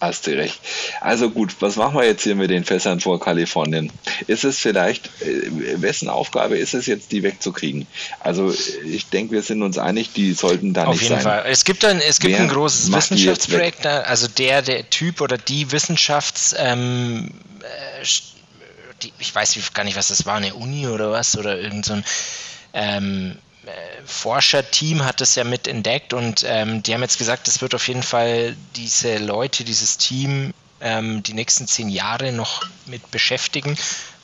[0.00, 0.58] Hast du recht.
[1.02, 3.92] Also gut, was machen wir jetzt hier mit den Fässern vor Kalifornien?
[4.26, 7.86] Ist es vielleicht, äh, wessen Aufgabe ist es jetzt, die wegzukriegen?
[8.18, 8.54] Also
[8.86, 11.18] ich denke, wir sind uns einig, die sollten da Auf nicht sein.
[11.18, 11.44] Auf jeden Fall.
[11.50, 16.54] Es gibt ein, es gibt ein großes Wissenschaftsprojekt, also der, der Typ oder die Wissenschafts,
[16.56, 18.04] ähm, äh,
[19.02, 21.92] die, ich weiß gar nicht, was das war, eine Uni oder was, oder irgend so
[21.92, 22.04] ein
[22.72, 23.49] ähm, äh,
[24.04, 27.86] Forscherteam hat das ja mit entdeckt und ähm, die haben jetzt gesagt, es wird auf
[27.88, 33.76] jeden Fall diese Leute, dieses Team ähm, die nächsten zehn Jahre noch mit beschäftigen,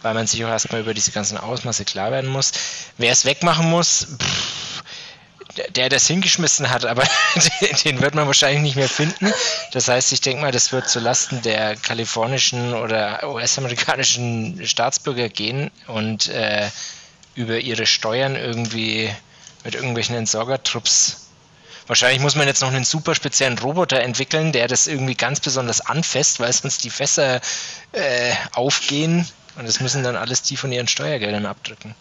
[0.02, 2.52] weil man sich auch erstmal über diese ganzen Ausmaße klar werden muss.
[2.96, 4.82] Wer es wegmachen muss, pff,
[5.70, 7.04] der das hingeschmissen hat, aber
[7.84, 9.32] den wird man wahrscheinlich nicht mehr finden.
[9.72, 16.28] Das heißt, ich denke mal, das wird zulasten der kalifornischen oder US-amerikanischen Staatsbürger gehen und
[16.28, 16.68] äh,
[17.34, 19.10] über ihre Steuern irgendwie
[19.66, 21.26] mit irgendwelchen Entsorgertrupps.
[21.88, 25.80] Wahrscheinlich muss man jetzt noch einen super speziellen Roboter entwickeln, der das irgendwie ganz besonders
[25.80, 27.40] anfasst, weil sonst die Fässer
[27.92, 29.26] äh, aufgehen
[29.56, 31.94] und das müssen dann alles die von ihren Steuergeldern abdrücken.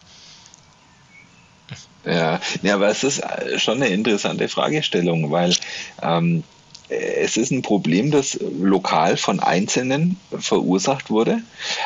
[2.05, 3.23] Ja, ja, aber es ist
[3.57, 5.55] schon eine interessante Fragestellung, weil
[6.03, 6.43] ähm,
[6.89, 11.41] es ist ein Problem, das lokal von Einzelnen verursacht wurde,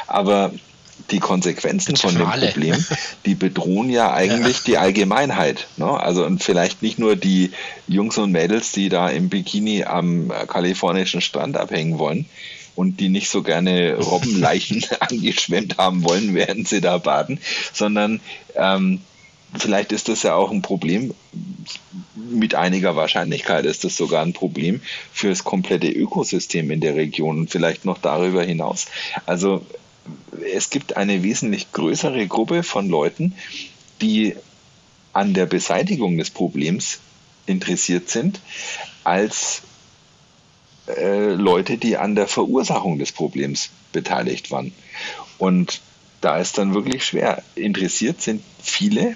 [0.08, 0.52] aber
[1.12, 2.48] die Konsequenzen von dem alle.
[2.48, 2.86] Problem,
[3.26, 4.64] die bedrohen ja eigentlich ja.
[4.66, 5.68] die Allgemeinheit.
[5.78, 5.86] Ne?
[5.86, 7.52] Also und vielleicht nicht nur die
[7.88, 12.26] Jungs und Mädels, die da im Bikini am kalifornischen Strand abhängen wollen
[12.76, 17.40] und die nicht so gerne Robbenleichen angeschwemmt haben wollen, während sie da baden,
[17.74, 18.22] sondern
[18.56, 19.02] ähm,
[19.58, 21.14] vielleicht ist das ja auch ein Problem,
[22.16, 24.82] mit einiger Wahrscheinlichkeit ist das sogar ein Problem
[25.12, 28.86] für das komplette Ökosystem in der Region und vielleicht noch darüber hinaus.
[29.26, 29.66] Also
[30.54, 33.36] es gibt eine wesentlich größere Gruppe von Leuten,
[34.02, 34.36] die
[35.13, 37.00] an der Beseitigung des Problems
[37.45, 38.39] interessiert sind,
[39.04, 39.62] als
[40.88, 44.74] äh, Leute, die an der Verursachung des Problems beteiligt waren.
[45.38, 45.82] Und
[46.22, 47.43] da ist dann wirklich schwer.
[47.56, 49.15] Interessiert sind viele,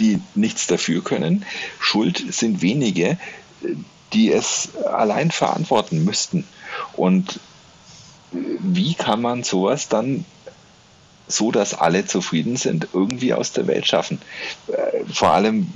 [0.00, 1.44] die nichts dafür können.
[1.78, 3.18] Schuld sind wenige,
[4.12, 6.44] die es allein verantworten müssten.
[6.94, 7.40] Und
[8.60, 10.24] wie kann man sowas dann
[11.26, 14.20] so, dass alle zufrieden sind, irgendwie aus der Welt schaffen.
[14.68, 15.66] Äh, vor allem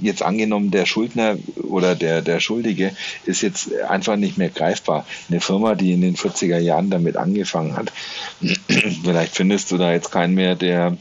[0.00, 1.36] jetzt angenommen, der Schuldner
[1.68, 5.06] oder der, der Schuldige ist jetzt einfach nicht mehr greifbar.
[5.28, 7.92] Eine Firma, die in den 40er Jahren damit angefangen hat,
[9.04, 10.96] vielleicht findest du da jetzt keinen mehr, der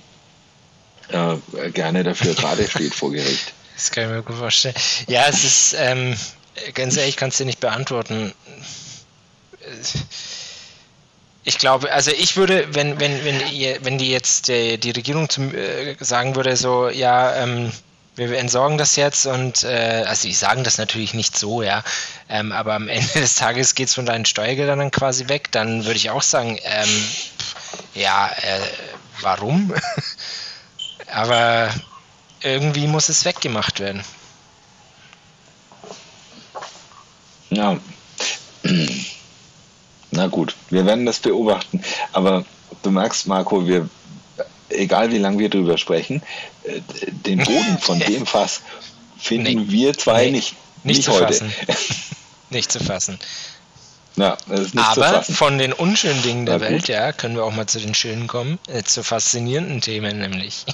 [1.10, 3.54] äh, gerne dafür gerade steht vor Gericht.
[3.76, 4.76] Das kann ich mir gut vorstellen.
[5.08, 6.16] Ja, es ist, ähm,
[6.74, 8.34] ganz ehrlich, kannst du nicht beantworten
[11.46, 13.40] ich glaube, also ich würde, wenn, wenn, wenn,
[13.82, 17.72] wenn die jetzt die, die Regierung zum, äh, sagen würde, so, ja, ähm,
[18.16, 21.84] wir entsorgen das jetzt und äh, also ich sagen das natürlich nicht so, ja,
[22.30, 25.86] ähm, aber am Ende des Tages geht es von deinen Steuergeldern dann quasi weg, dann
[25.86, 27.08] würde ich auch sagen, ähm,
[27.94, 28.60] ja, äh,
[29.22, 29.72] warum?
[31.14, 31.70] aber
[32.42, 34.04] irgendwie muss es weggemacht werden.
[37.52, 37.78] Ja.
[40.16, 41.82] Na gut, wir werden das beobachten.
[42.14, 42.46] Aber
[42.84, 43.90] du merkst, Marco, wir,
[44.70, 46.22] egal wie lange wir drüber sprechen,
[46.64, 48.62] äh, den Boden von dem Fass
[49.18, 49.72] finden nee.
[49.72, 50.32] wir zwei nee.
[50.32, 51.34] nicht, nicht, nicht zu heute.
[51.34, 51.54] Fassen.
[52.50, 53.20] nicht zu fassen.
[54.18, 54.38] Ja,
[54.78, 58.28] Aber von den unschönen Dingen der Welt, ja, können wir auch mal zu den schönen
[58.28, 60.66] kommen, äh, zu faszinierenden Themen nämlich.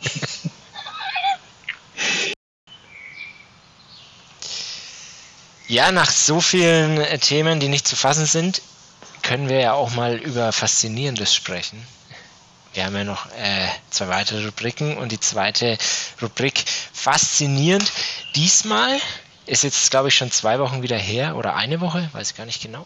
[5.70, 8.60] Ja, nach so vielen äh, Themen, die nicht zu fassen sind,
[9.22, 11.86] können wir ja auch mal über Faszinierendes sprechen.
[12.74, 15.78] Wir haben ja noch äh, zwei weitere Rubriken und die zweite
[16.20, 17.92] Rubrik faszinierend.
[18.34, 18.98] Diesmal
[19.46, 22.46] ist jetzt, glaube ich, schon zwei Wochen wieder her oder eine Woche, weiß ich gar
[22.46, 22.84] nicht genau.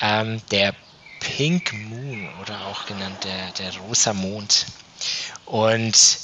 [0.00, 0.74] Ähm, der
[1.20, 4.66] Pink Moon oder auch genannt der, der rosa Mond.
[5.44, 6.18] Und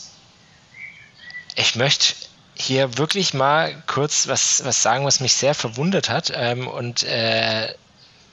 [1.54, 2.14] ich möchte
[2.54, 6.32] hier wirklich mal kurz was, was sagen, was mich sehr verwundert hat.
[6.34, 7.74] Ähm, und äh,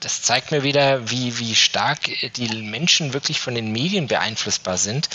[0.00, 1.98] das zeigt mir wieder, wie, wie stark
[2.36, 5.08] die Menschen wirklich von den Medien beeinflussbar sind.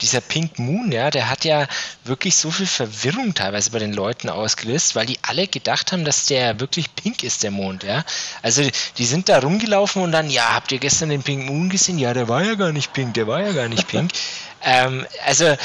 [0.00, 1.66] Dieser Pink Moon, ja, der hat ja
[2.04, 6.26] wirklich so viel Verwirrung teilweise bei den Leuten ausgelöst, weil die alle gedacht haben, dass
[6.26, 8.04] der wirklich pink ist, der Mond, ja.
[8.40, 8.62] Also
[8.98, 11.98] die sind da rumgelaufen und dann, ja, habt ihr gestern den Pink Moon gesehen?
[11.98, 14.12] Ja, der war ja gar nicht pink, der war ja gar nicht pink.
[14.62, 15.56] ähm, also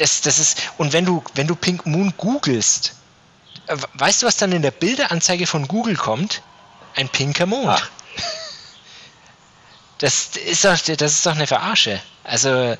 [0.00, 2.94] das, das ist, und wenn du, wenn du Pink Moon googelst,
[3.66, 6.42] äh, weißt du, was dann in der Bilderanzeige von Google kommt?
[6.96, 7.68] Ein pinker Mond.
[7.68, 7.90] Ach.
[9.98, 12.00] Das, ist doch, das ist doch eine Verarsche.
[12.24, 12.74] Also,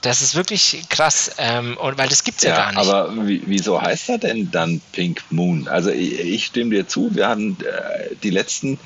[0.00, 2.78] Das ist wirklich krass, ähm, und, weil das gibt es ja, ja, gar nicht.
[2.78, 5.68] Aber wieso heißt er denn dann Pink Moon?
[5.68, 8.78] Also ich, ich stimme dir zu, wir haben äh, die letzten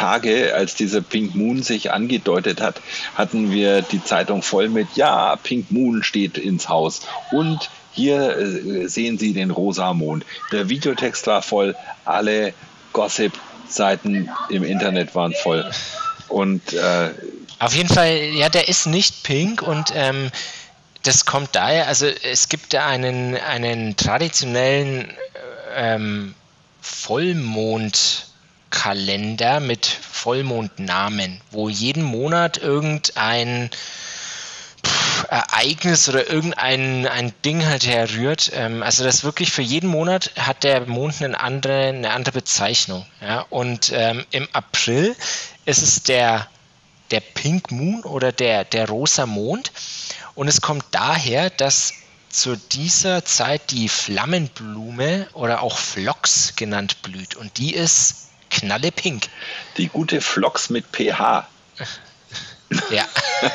[0.00, 2.80] Tage, als dieser Pink Moon sich angedeutet hat,
[3.16, 8.88] hatten wir die Zeitung voll mit, ja, Pink Moon steht ins Haus und hier äh,
[8.88, 10.24] sehen Sie den rosa Mond.
[10.52, 12.54] Der Videotext war voll, alle
[12.94, 15.70] Gossip-Seiten im Internet waren voll.
[16.28, 17.10] Und äh,
[17.58, 20.30] auf jeden Fall, ja, der ist nicht pink und ähm,
[21.02, 25.12] das kommt daher, also es gibt da einen, einen traditionellen
[25.76, 26.34] ähm,
[28.70, 33.70] Vollmondkalender mit Vollmondnamen, wo jeden Monat irgendein
[35.28, 38.50] Ereignis oder irgendein ein Ding halt herrührt.
[38.54, 43.04] Ähm, also das wirklich für jeden Monat hat der Mond eine andere, eine andere Bezeichnung.
[43.20, 43.44] Ja?
[43.50, 45.14] Und ähm, im April
[45.66, 46.48] ist es der,
[47.10, 49.72] der Pink Moon oder der, der rosa Mond.
[50.34, 51.92] Und es kommt daher, dass
[52.30, 57.34] zu dieser Zeit die Flammenblume oder auch Phlox genannt blüht.
[57.34, 59.24] Und die ist knallepink.
[59.76, 61.48] Die gute Phlox mit pH.
[62.88, 63.04] Ja.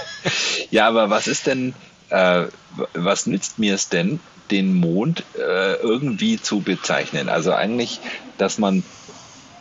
[0.71, 1.73] ja, aber was ist denn,
[2.09, 2.47] äh,
[2.93, 4.19] was nützt mir es denn,
[4.51, 7.29] den Mond äh, irgendwie zu bezeichnen?
[7.29, 8.01] Also eigentlich,
[8.37, 8.83] dass man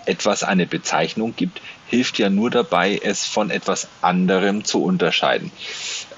[0.06, 5.50] etwas eine Bezeichnung gibt, hilft ja nur dabei, es von etwas anderem zu unterscheiden.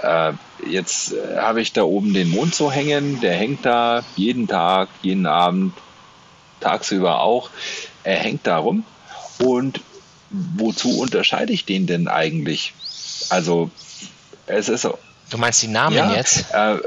[0.02, 0.32] Äh,
[0.66, 4.88] jetzt äh, habe ich da oben den Mond so hängen, der hängt da jeden Tag,
[5.02, 5.74] jeden Abend,
[6.60, 7.50] tagsüber auch.
[8.02, 8.84] Er hängt da rum.
[9.38, 9.80] Und
[10.30, 12.74] wozu unterscheide ich den denn eigentlich?
[13.28, 13.70] Also,
[14.46, 14.98] es ist so.
[15.30, 16.46] Du meinst die Namen ja, jetzt?
[16.52, 16.78] Äh,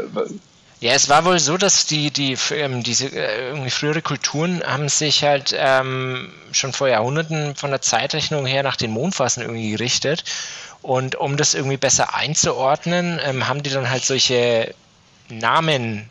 [0.82, 4.88] ja, es war wohl so, dass die, die ähm, diese äh, irgendwie frühere Kulturen haben
[4.88, 10.24] sich halt ähm, schon vor Jahrhunderten von der Zeitrechnung her nach den Mondphasen irgendwie gerichtet.
[10.82, 14.74] Und um das irgendwie besser einzuordnen, ähm, haben die dann halt solche
[15.28, 16.10] Namen,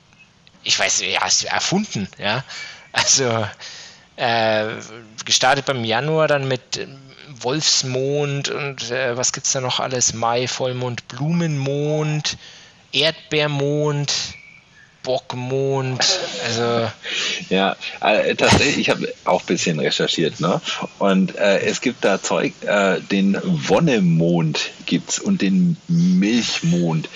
[0.65, 2.45] ich weiß, ja, erfunden, ja.
[2.93, 3.47] Also
[4.19, 4.67] äh,
[5.25, 6.87] gestartet beim Januar dann mit
[7.41, 10.13] Wolfsmond und äh, was es da noch alles?
[10.13, 12.37] Mai, Vollmond, Blumenmond,
[12.93, 14.13] Erdbeermond,
[15.05, 16.01] Bockmond,
[16.45, 16.91] also.
[17.49, 20.61] Ja, äh, tatsächlich, ich habe auch ein bisschen recherchiert, ne?
[20.99, 27.09] Und äh, es gibt da Zeug, äh, den Wonnemond gibt's und den Milchmond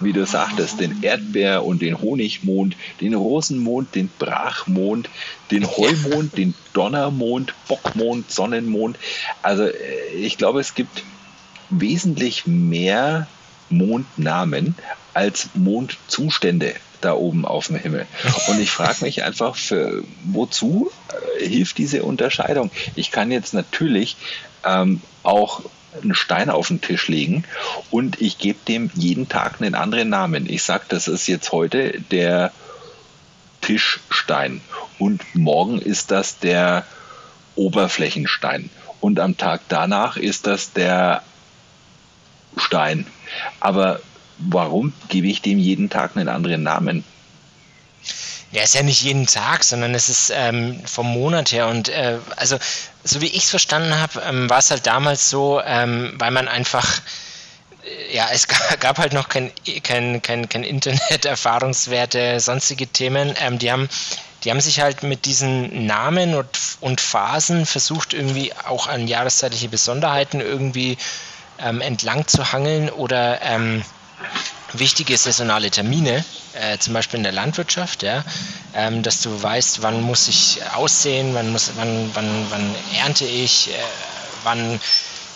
[0.00, 5.08] wie du sagtest, den Erdbeer- und den Honigmond, den Rosenmond, den Brachmond,
[5.50, 8.98] den Heumond, den Donnermond, Bockmond, Sonnenmond.
[9.42, 11.02] Also äh, ich glaube, es gibt
[11.70, 13.26] wesentlich mehr
[13.70, 14.74] Mondnamen
[15.14, 18.06] als Mondzustände da oben auf dem Himmel.
[18.48, 20.90] Und ich frage mich einfach, für, wozu
[21.38, 22.70] äh, hilft diese Unterscheidung?
[22.94, 24.16] Ich kann jetzt natürlich
[24.64, 25.62] ähm, auch
[26.02, 27.44] einen Stein auf den Tisch legen
[27.90, 30.48] und ich gebe dem jeden Tag einen anderen Namen.
[30.48, 32.52] Ich sage, das ist jetzt heute der
[33.60, 34.60] Tischstein
[34.98, 36.84] und morgen ist das der
[37.56, 41.22] Oberflächenstein und am Tag danach ist das der
[42.56, 43.06] Stein.
[43.60, 44.00] Aber
[44.38, 47.04] warum gebe ich dem jeden Tag einen anderen Namen?
[48.54, 51.66] Ja, ist ja nicht jeden Tag, sondern es ist ähm, vom Monat her.
[51.66, 52.56] Und äh, also,
[53.02, 56.46] so wie ich es verstanden habe, ähm, war es halt damals so, ähm, weil man
[56.46, 57.00] einfach,
[57.84, 58.46] äh, ja, es
[58.78, 59.50] gab halt noch kein,
[59.82, 63.34] kein, kein, kein Internet, Erfahrungswerte, sonstige Themen.
[63.40, 63.88] Ähm, die haben
[64.44, 66.46] die haben sich halt mit diesen Namen und,
[66.80, 70.96] und Phasen versucht, irgendwie auch an jahreszeitliche Besonderheiten irgendwie
[71.58, 73.82] ähm, entlang zu hangeln oder ähm,
[74.78, 78.24] wichtige saisonale Termine, äh, zum Beispiel in der Landwirtschaft, ja,
[78.74, 83.70] ähm, dass du weißt, wann muss ich aussehen, wann, muss, wann, wann, wann ernte ich,
[83.70, 83.74] äh,
[84.42, 84.80] wann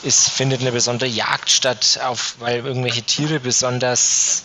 [0.02, 4.44] ist, findet eine besondere Jagd statt, auf, weil irgendwelche Tiere besonders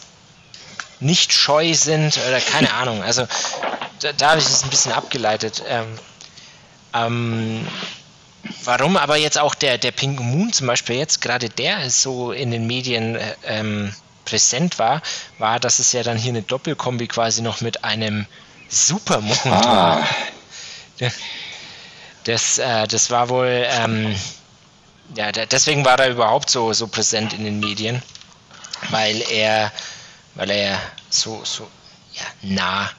[1.00, 3.04] nicht scheu sind oder keine Ahnung.
[3.04, 3.28] Also
[4.00, 5.64] da, da habe ich es ein bisschen abgeleitet.
[5.68, 6.00] Ähm,
[6.94, 7.68] ähm,
[8.64, 12.32] warum aber jetzt auch der, der Pink Moon zum Beispiel jetzt, gerade der ist so
[12.32, 13.94] in den Medien äh, ähm,
[14.26, 15.02] präsent war,
[15.38, 18.26] war, dass es ja dann hier eine Doppelkombi quasi noch mit einem
[18.70, 19.66] Supermond ah.
[19.66, 20.08] war.
[22.24, 24.16] Das, äh, das war wohl, ähm,
[25.16, 28.02] ja, deswegen war er überhaupt so, so präsent in den Medien,
[28.92, 29.72] weil er,
[30.36, 31.68] weil er so, so
[32.14, 32.90] ja, nah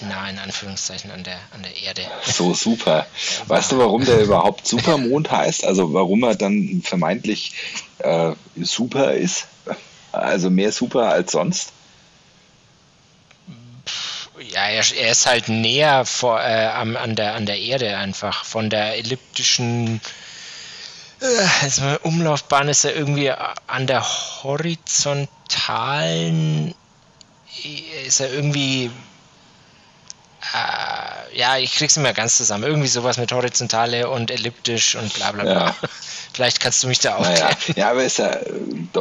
[0.00, 2.02] nah in Anführungszeichen an der, an der Erde.
[2.24, 3.06] So super.
[3.46, 5.64] Weißt du, warum der überhaupt Supermond heißt?
[5.64, 7.52] Also warum er dann vermeintlich
[7.98, 9.46] äh, super ist?
[10.14, 11.72] Also mehr super als sonst?
[14.50, 18.44] Ja, er, er ist halt näher vor, äh, an, an, der, an der Erde einfach.
[18.44, 20.00] Von der elliptischen
[21.20, 24.04] äh, Umlaufbahn ist er irgendwie an der
[24.42, 26.74] horizontalen
[28.06, 28.90] ist er irgendwie
[30.52, 32.64] äh, ja, ich krieg's nicht mehr ganz zusammen.
[32.64, 35.52] Irgendwie sowas mit horizontale und elliptisch und bla bla bla.
[35.52, 35.76] Ja.
[36.34, 37.38] Vielleicht kannst du mich da aufklären.
[37.38, 38.36] Naja, ja, aber ist ja,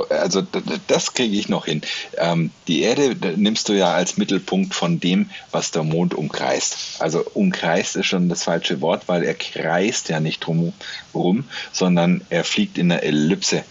[0.09, 0.43] also
[0.87, 1.81] das kriege ich noch hin.
[2.17, 6.77] Ähm, die Erde nimmst du ja als Mittelpunkt von dem, was der Mond umkreist.
[6.99, 12.43] Also umkreist ist schon das falsche Wort, weil er kreist ja nicht drumherum, sondern er
[12.43, 13.63] fliegt in einer Ellipse.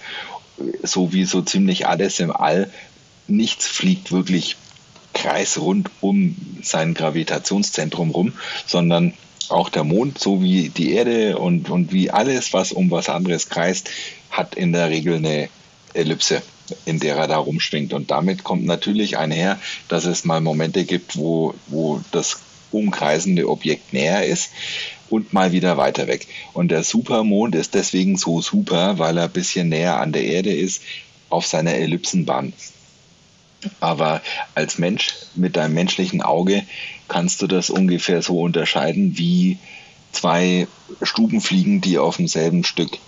[0.82, 2.68] So wie so ziemlich alles im All.
[3.28, 4.56] Nichts fliegt wirklich
[5.14, 8.32] kreisrund um sein Gravitationszentrum rum,
[8.66, 9.12] sondern
[9.48, 13.48] auch der Mond, so wie die Erde und, und wie alles, was um was anderes
[13.48, 13.90] kreist,
[14.30, 15.48] hat in der Regel eine
[15.94, 16.42] Ellipse,
[16.86, 17.92] in der er da rumschwingt.
[17.92, 19.58] Und damit kommt natürlich einher,
[19.88, 22.38] dass es mal Momente gibt, wo, wo das
[22.70, 24.50] umkreisende Objekt näher ist
[25.10, 26.26] und mal wieder weiter weg.
[26.54, 30.52] Und der Supermond ist deswegen so super, weil er ein bisschen näher an der Erde
[30.52, 30.82] ist
[31.28, 32.54] auf seiner Ellipsenbahn.
[33.80, 34.22] Aber
[34.54, 36.64] als Mensch mit deinem menschlichen Auge
[37.08, 39.58] kannst du das ungefähr so unterscheiden wie
[40.12, 40.66] zwei
[41.02, 42.98] Stubenfliegen, die auf demselben Stück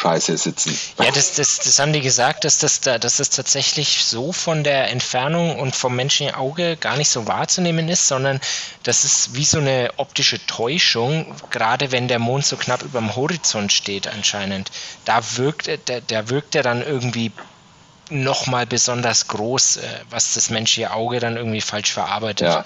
[0.00, 0.78] Scheiße sitzen.
[0.98, 4.64] Ja, das, das, das haben die gesagt, dass das, da, dass das tatsächlich so von
[4.64, 8.40] der Entfernung und vom menschlichen Auge gar nicht so wahrzunehmen ist, sondern
[8.82, 13.14] das ist wie so eine optische Täuschung, gerade wenn der Mond so knapp über dem
[13.14, 14.70] Horizont steht anscheinend.
[15.04, 17.30] Da wirkt, der, der wirkt er dann irgendwie
[18.10, 22.48] nochmal besonders groß, äh, was das menschliche Auge dann irgendwie falsch verarbeitet.
[22.48, 22.64] Ja.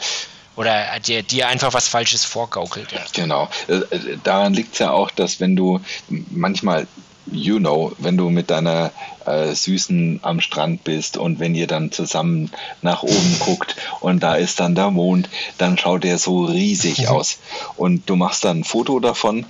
[0.57, 2.93] Oder dir, dir einfach was Falsches vorgaukelt.
[2.93, 3.01] Ja.
[3.13, 3.49] Genau.
[3.69, 6.87] Äh, äh, daran liegt es ja auch, dass wenn du manchmal
[7.27, 8.93] you know, wenn du mit deiner
[9.25, 12.51] äh, Süßen am Strand bist und wenn ihr dann zusammen
[12.83, 15.29] nach oben guckt und da ist dann der Mond,
[15.59, 17.39] dann schaut der so riesig aus.
[17.77, 19.47] Und du machst dann ein Foto davon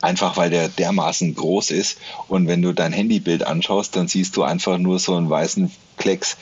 [0.00, 1.98] Einfach weil der dermaßen groß ist.
[2.28, 6.36] Und wenn du dein Handybild anschaust, dann siehst du einfach nur so einen weißen Klecks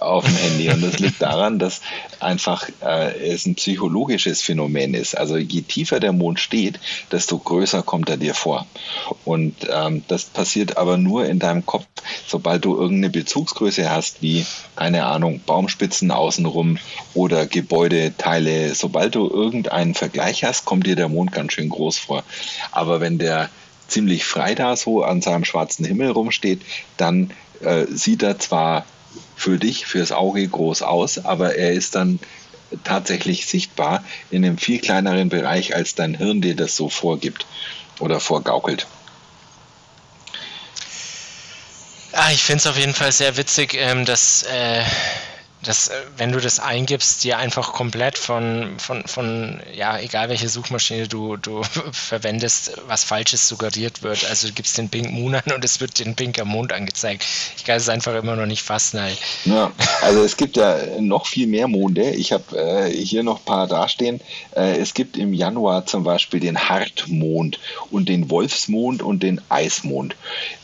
[0.00, 0.70] auf dem Handy.
[0.70, 1.80] Und das liegt daran, dass
[2.20, 5.16] einfach äh, es ein psychologisches Phänomen ist.
[5.16, 6.80] Also je tiefer der Mond steht,
[7.12, 8.66] desto größer kommt er dir vor.
[9.24, 11.86] Und ähm, das passiert aber nur in deinem Kopf,
[12.26, 16.78] sobald du irgendeine Bezugsgröße hast, wie, keine Ahnung, Baumspitzen außenrum
[17.14, 18.74] oder Gebäudeteile.
[18.74, 22.24] Sobald du irgendeinen Vergleich hast, kommt dir der Mond ganz schön groß vor.
[22.72, 23.50] Aber wenn der
[23.86, 26.62] ziemlich frei da so an seinem schwarzen Himmel rumsteht,
[26.96, 27.30] dann
[27.60, 28.84] äh, sieht er zwar
[29.36, 32.18] für dich, fürs Auge groß aus, aber er ist dann
[32.82, 37.46] tatsächlich sichtbar in einem viel kleineren Bereich, als dein Hirn dir das so vorgibt
[38.00, 38.86] oder vorgaukelt.
[42.12, 44.82] Ah, ich finde es auf jeden Fall sehr witzig, ähm, dass äh,
[45.64, 50.48] dass, äh, wenn du das eingibst, dir einfach komplett von, von, von ja, egal welche
[50.48, 51.62] Suchmaschine du, du
[51.92, 54.24] verwendest, was Falsches suggeriert wird.
[54.24, 57.24] Also du gibst den Pink Moon an und es wird den pinker Mond angezeigt.
[57.56, 59.00] Ich kann es einfach immer noch nicht fassen.
[59.00, 59.18] Halt.
[59.44, 62.10] Ja, also es gibt ja noch viel mehr Monde.
[62.10, 64.20] Ich habe äh, hier noch ein paar dastehen.
[64.54, 67.58] Äh, es gibt im Januar zum Beispiel den Hartmond
[67.90, 70.16] und den Wolfsmond und den Eismond.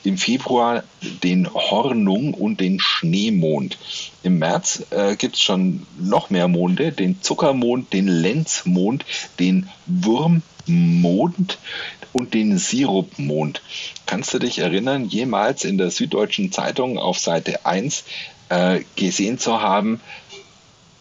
[0.05, 0.85] Im Februar
[1.23, 3.79] den Hornung und den Schneemond.
[4.23, 9.05] Im März äh, gibt es schon noch mehr Monde, den Zuckermond, den Lenzmond,
[9.38, 11.59] den Wurmmond
[12.12, 13.62] und den Sirupmond.
[14.07, 18.05] Kannst du dich erinnern, jemals in der Süddeutschen Zeitung auf Seite 1
[18.49, 20.01] äh, gesehen zu haben,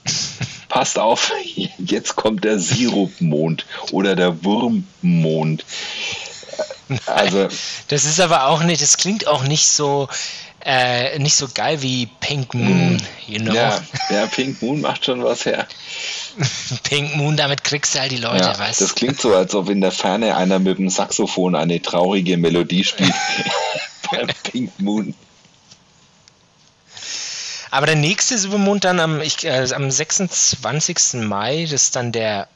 [0.70, 1.32] passt auf,
[1.78, 5.66] jetzt kommt der Sirupmond oder der Wurmmond.
[7.06, 7.48] Also,
[7.88, 10.10] das ist aber auch nicht, das klingt auch nicht so,
[10.66, 13.02] äh, nicht so geil wie Pink Moon, mm.
[13.28, 13.54] you know.
[13.54, 15.68] Ja, ja, Pink Moon macht schon was her.
[16.84, 19.70] Pink Moon, damit kriegst du all die Leute, ja, weißt Das klingt so, als ob
[19.70, 23.14] in der Ferne einer mit dem Saxophon eine traurige Melodie spielt.
[24.44, 25.14] Pink Moon.
[27.72, 31.22] Aber der nächste Supermond dann am, ich, äh, am 26.
[31.22, 32.48] Mai, das ist dann der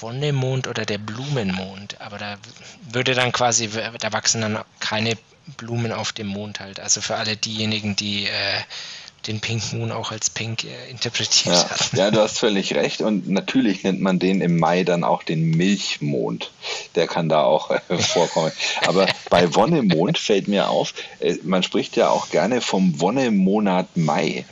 [0.00, 2.00] Wonnemond oder der Blumenmond.
[2.00, 2.36] Aber da
[2.90, 5.16] würde dann quasi, da wachsen dann keine
[5.56, 6.80] Blumen auf dem Mond halt.
[6.80, 8.60] Also für alle diejenigen, die äh,
[9.26, 11.96] den Pink Moon auch als Pink äh, interpretiert ja, hatten.
[11.96, 13.02] Ja, du hast völlig recht.
[13.02, 16.50] Und natürlich nennt man den im Mai dann auch den Milchmond.
[16.94, 18.52] Der kann da auch äh, vorkommen.
[18.86, 24.44] Aber bei Wonnemond fällt mir auf, äh, man spricht ja auch gerne vom Wonnemonat Mai.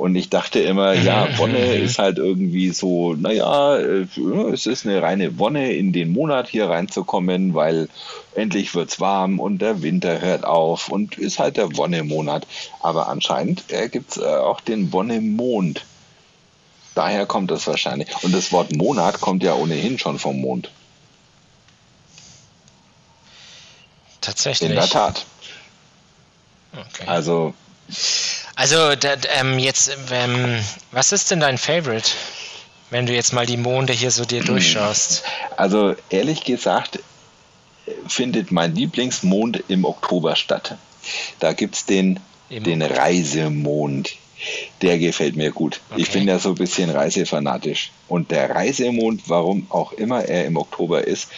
[0.00, 4.06] Und ich dachte immer, ja, Wonne ist halt irgendwie so, naja, äh,
[4.50, 7.90] es ist eine reine Wonne, in den Monat hier reinzukommen, weil
[8.34, 12.46] endlich wird es warm und der Winter hört auf und ist halt der Wonnemonat.
[12.80, 15.84] Aber anscheinend äh, gibt es äh, auch den Wonnemond.
[16.94, 18.08] Daher kommt das wahrscheinlich.
[18.22, 20.70] Und das Wort Monat kommt ja ohnehin schon vom Mond.
[24.22, 24.70] Tatsächlich.
[24.70, 25.26] In der Tat.
[26.72, 27.04] Okay.
[27.06, 27.52] Also
[28.60, 32.10] Also da, ähm, jetzt, ähm, was ist denn dein Favorite,
[32.90, 35.22] wenn du jetzt mal die Monde hier so dir durchschaust?
[35.56, 36.98] Also ehrlich gesagt
[38.06, 40.76] findet mein Lieblingsmond im Oktober statt.
[41.38, 44.10] Da gibt es den, den Reisemond.
[44.82, 45.80] Der gefällt mir gut.
[45.90, 46.02] Okay.
[46.02, 47.92] Ich bin ja so ein bisschen reisefanatisch.
[48.08, 51.30] Und der Reisemond, warum auch immer er im Oktober ist,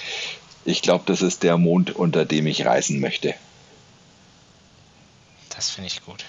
[0.64, 3.34] ich glaube, das ist der Mond, unter dem ich reisen möchte.
[5.50, 6.24] Das finde ich gut.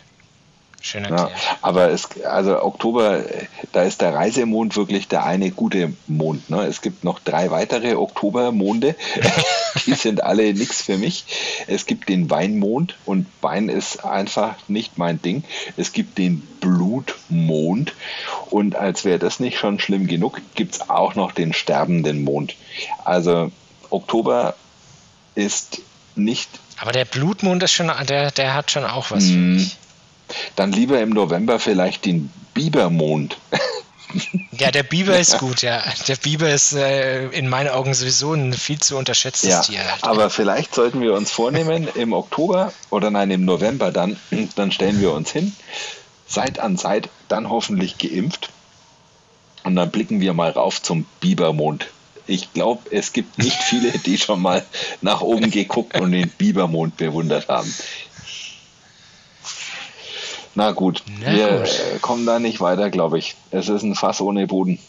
[0.86, 1.32] Schön erklärt.
[1.32, 3.24] Ja, aber es, also Oktober,
[3.72, 6.50] da ist der Reisemond wirklich der eine gute Mond.
[6.50, 6.66] Ne?
[6.66, 8.94] Es gibt noch drei weitere Oktobermonde.
[9.86, 11.24] Die sind alle nichts für mich.
[11.68, 15.46] Es gibt den Weinmond und Wein ist einfach nicht mein Ding.
[15.78, 17.94] Es gibt den Blutmond
[18.50, 22.56] und als wäre das nicht schon schlimm genug, gibt es auch noch den sterbenden Mond.
[23.06, 23.54] Also
[23.90, 24.56] Oktober
[25.34, 25.82] ist
[26.16, 26.50] nicht.
[26.78, 29.56] Aber der Blutmond ist schon, der, der hat schon auch was für mm.
[29.56, 29.78] mich.
[30.56, 33.38] Dann lieber im November vielleicht den Bibermond.
[34.52, 35.82] Ja, der Biber ist gut, ja.
[36.08, 39.82] Der Biber ist äh, in meinen Augen sowieso ein viel zu unterschätztes ja, Tier.
[40.02, 44.18] Aber vielleicht sollten wir uns vornehmen, im Oktober oder nein, im November dann,
[44.56, 45.56] dann stellen wir uns hin,
[46.28, 48.50] Seit an Seit, dann hoffentlich geimpft.
[49.64, 51.88] Und dann blicken wir mal rauf zum Bibermond.
[52.26, 54.66] Ich glaube, es gibt nicht viele, die schon mal
[55.02, 57.74] nach oben geguckt und den Bibermond bewundert haben.
[60.56, 62.02] Na gut, Na wir gut.
[62.02, 63.36] kommen da nicht weiter, glaube ich.
[63.52, 64.80] Es ist ein Fass ohne Boden.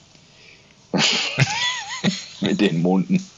[2.40, 3.28] Mit den Monden.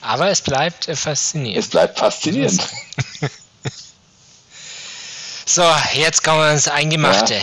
[0.00, 1.62] Aber es bleibt äh, faszinierend.
[1.62, 2.66] Es bleibt faszinierend.
[5.44, 5.64] so,
[5.94, 7.34] jetzt kommen wir ins Eingemachte.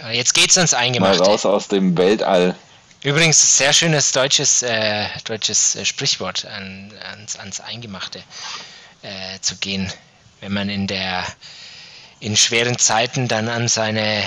[0.00, 0.10] Ja.
[0.10, 1.18] Jetzt geht's ins Eingemachte.
[1.18, 2.56] Mal raus aus dem Weltall.
[3.02, 8.22] Übrigens, sehr schönes deutsches, äh, deutsches äh, Sprichwort an, ans, ans Eingemachte
[9.02, 9.92] äh, zu gehen
[10.40, 11.24] wenn man in der
[12.18, 14.22] in schweren Zeiten dann an seine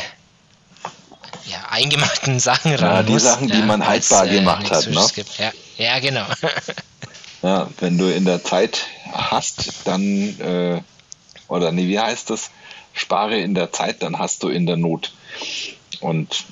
[1.46, 4.88] ja, eingemachten Sachen ran ja, die muss, Sachen, die ja, man haltbar äh, gemacht hat.
[4.88, 5.08] Ne?
[5.38, 6.26] Ja, ja, genau.
[7.42, 10.02] ja, wenn du in der Zeit hast, dann,
[10.40, 10.82] äh,
[11.48, 12.50] oder nee, wie heißt das?
[12.94, 15.14] Spare in der Zeit, dann hast du in der Not.
[16.00, 16.46] Und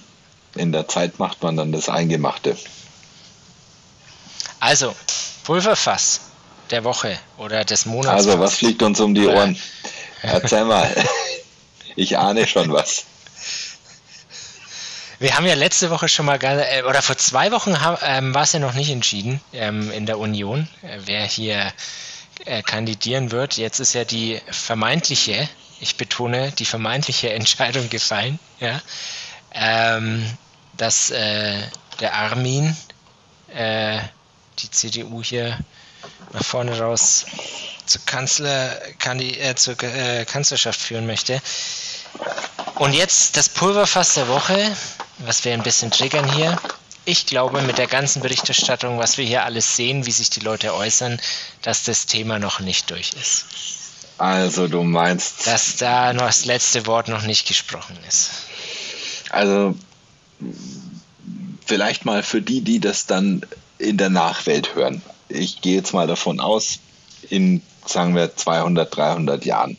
[0.56, 2.58] in der Zeit macht man dann das Eingemachte.
[4.60, 4.96] Also,
[5.44, 6.22] Pulverfass
[6.72, 8.28] der Woche oder des Monats.
[8.28, 9.58] Also, was fliegt uns um die Ohren?
[10.22, 10.90] Erzähl mal.
[11.98, 13.04] Ich ahne schon was.
[15.20, 18.54] Wir haben ja letzte Woche schon mal, äh, oder vor zwei Wochen ähm, war es
[18.54, 21.72] ja noch nicht entschieden ähm, in der Union, äh, wer hier
[22.46, 23.58] äh, kandidieren wird.
[23.58, 25.48] Jetzt ist ja die vermeintliche,
[25.80, 28.82] ich betone, die vermeintliche Entscheidung gefallen, ja,
[29.54, 30.26] ähm,
[30.78, 31.62] dass äh,
[32.00, 32.76] der Armin
[33.54, 34.00] äh,
[34.60, 35.60] die CDU hier
[36.34, 37.26] nach vorne raus
[37.86, 41.42] zur, Kanzler, äh, zur äh, Kanzlerschaft führen möchte.
[42.76, 44.76] Und jetzt das Pulverfass der Woche,
[45.20, 46.58] was wir ein bisschen triggern hier.
[47.04, 50.74] Ich glaube, mit der ganzen Berichterstattung, was wir hier alles sehen, wie sich die Leute
[50.74, 51.20] äußern,
[51.62, 53.46] dass das Thema noch nicht durch ist.
[54.18, 55.48] Also du meinst.
[55.48, 58.30] Dass da noch das letzte Wort noch nicht gesprochen ist.
[59.32, 59.76] Also
[61.66, 63.46] vielleicht mal für die, die das dann
[63.80, 65.02] in der Nachwelt hören
[65.34, 66.80] ich gehe jetzt mal davon aus,
[67.30, 69.78] in, sagen wir, 200, 300 Jahren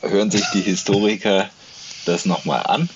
[0.00, 1.48] hören sich die Historiker
[2.06, 2.88] das nochmal an.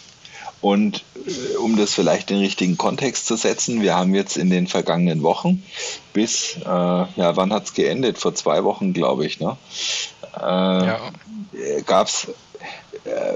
[0.61, 4.51] Und äh, um das vielleicht in den richtigen Kontext zu setzen, wir haben jetzt in
[4.51, 5.62] den vergangenen Wochen
[6.12, 8.18] bis, äh, ja, wann hat es geendet?
[8.18, 9.57] Vor zwei Wochen, glaube ich, ne?
[10.37, 11.12] Äh, ja.
[11.87, 12.26] Gab es
[13.05, 13.35] äh,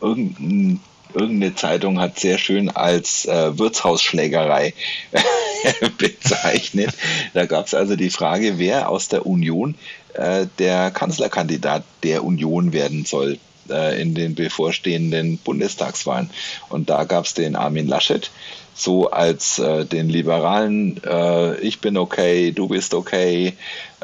[0.00, 0.80] irgendein
[1.14, 4.74] irgendeine Zeitung hat sehr schön als äh, Wirtshausschlägerei
[5.98, 6.94] bezeichnet.
[7.34, 9.76] Da gab es also die Frage, wer aus der Union
[10.14, 13.38] äh, der Kanzlerkandidat der Union werden soll
[13.68, 16.30] äh, in den bevorstehenden Bundestagswahlen.
[16.68, 18.30] Und da gab es den Armin Laschet,
[18.74, 23.54] so als äh, den liberalen äh, Ich bin okay, du bist okay,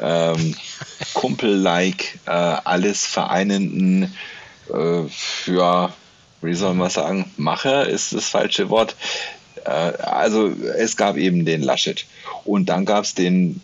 [0.01, 0.55] ähm,
[1.13, 4.13] Kumpel-like, äh, alles vereinenden,
[4.73, 5.03] äh,
[5.51, 5.93] ja,
[6.41, 8.95] wie soll man sagen, Macher ist das falsche Wort.
[9.65, 12.05] Äh, also es gab eben den Laschet
[12.45, 13.61] und dann gab es den,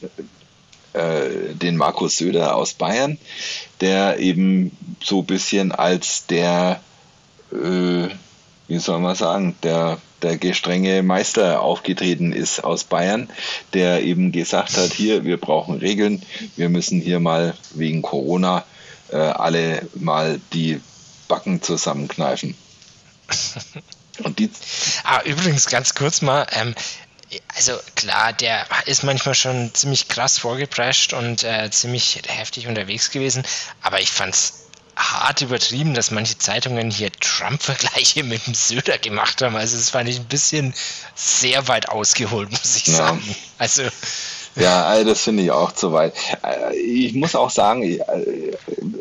[0.94, 3.18] äh, den Markus Söder aus Bayern,
[3.82, 6.82] der eben so ein bisschen als der,
[7.52, 8.08] äh,
[8.68, 13.30] wie soll man sagen, der der gestrenge Meister aufgetreten ist aus Bayern,
[13.74, 16.24] der eben gesagt hat, hier, wir brauchen Regeln,
[16.56, 18.66] wir müssen hier mal wegen Corona
[19.12, 20.82] äh, alle mal die
[21.28, 22.56] Backen zusammenkneifen.
[24.24, 24.50] Und die
[25.04, 26.74] ah, übrigens ganz kurz mal, ähm,
[27.56, 33.44] also klar, der ist manchmal schon ziemlich krass vorgeprescht und äh, ziemlich heftig unterwegs gewesen,
[33.82, 34.66] aber ich fand's
[34.96, 39.56] hart übertrieben, dass manche Zeitungen hier Trump-Vergleiche mit dem Söder gemacht haben.
[39.56, 40.74] Also das fand ich ein bisschen
[41.16, 42.96] sehr weit ausgeholt, muss ich ja.
[42.96, 43.36] sagen.
[43.58, 43.84] Also
[44.56, 46.14] ja, das finde ich auch zu weit.
[46.44, 48.00] Äh, ich muss auch sagen, äh,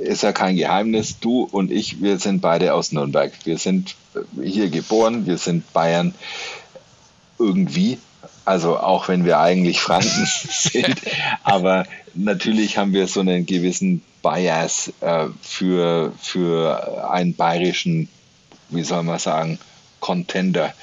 [0.02, 3.32] ist ja kein Geheimnis, du und ich, wir sind beide aus Nürnberg.
[3.44, 3.94] Wir sind
[4.42, 6.14] hier geboren, wir sind Bayern
[7.38, 7.98] irgendwie,
[8.44, 11.00] also auch wenn wir eigentlich Franken sind,
[11.42, 18.08] aber natürlich haben wir so einen gewissen Bias äh, für, für einen bayerischen,
[18.70, 19.58] wie soll man sagen,
[20.00, 20.74] Contender,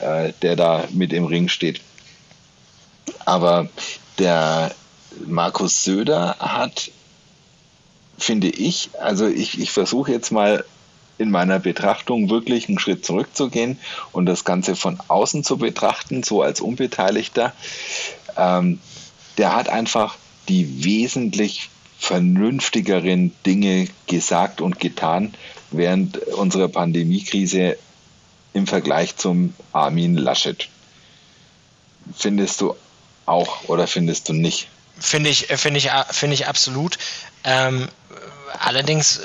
[0.00, 1.80] äh, der da mit im Ring steht.
[3.24, 3.68] Aber
[4.18, 4.74] der
[5.26, 6.90] Markus Söder hat,
[8.18, 10.64] finde ich, also ich, ich versuche jetzt mal
[11.18, 13.78] in meiner Betrachtung wirklich einen Schritt zurückzugehen
[14.12, 17.52] und das Ganze von außen zu betrachten, so als Unbeteiligter.
[18.36, 18.80] Ähm,
[19.38, 20.16] der hat einfach
[20.48, 25.34] die wesentlich vernünftigeren Dinge gesagt und getan
[25.70, 27.78] während unserer Pandemiekrise
[28.52, 30.68] im Vergleich zum Armin Laschet.
[32.14, 32.74] Findest du
[33.26, 34.68] auch oder findest du nicht?
[34.98, 36.98] Finde ich, finde ich, finde ich absolut.
[37.42, 37.88] Ähm,
[38.60, 39.20] allerdings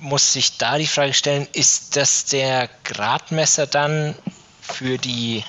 [0.00, 4.14] muss sich da die Frage stellen, ist das der Gradmesser dann
[4.60, 5.42] für die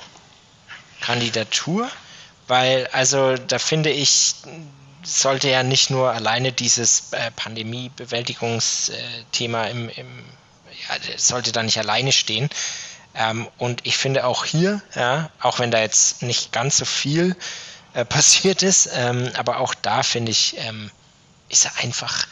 [1.02, 1.92] Kandidatur?
[2.48, 4.36] Weil, also da finde ich,
[5.04, 10.24] sollte ja nicht nur alleine dieses äh, Pandemiebewältigungsthema im, im
[10.88, 12.50] ja, sollte da nicht alleine stehen.
[13.16, 17.36] Ähm, und ich finde auch hier, ja, auch wenn da jetzt nicht ganz so viel
[17.94, 20.92] äh, passiert ist, ähm, aber auch da finde ich, ähm,
[21.50, 22.28] ist er einfach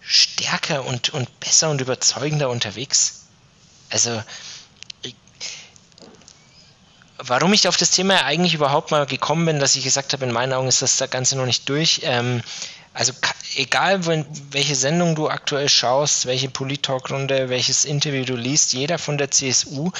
[0.00, 3.26] stärker und, und besser und überzeugender unterwegs.
[3.90, 4.22] Also,
[5.02, 5.14] ich,
[7.18, 10.32] warum ich auf das Thema eigentlich überhaupt mal gekommen bin, dass ich gesagt habe, in
[10.32, 12.00] meinen Augen ist das Ganze noch nicht durch.
[12.92, 13.12] Also
[13.56, 19.16] egal, wenn, welche Sendung du aktuell schaust, welche Polit-Talk-Runde, welches Interview du liest, jeder von
[19.16, 19.90] der CSU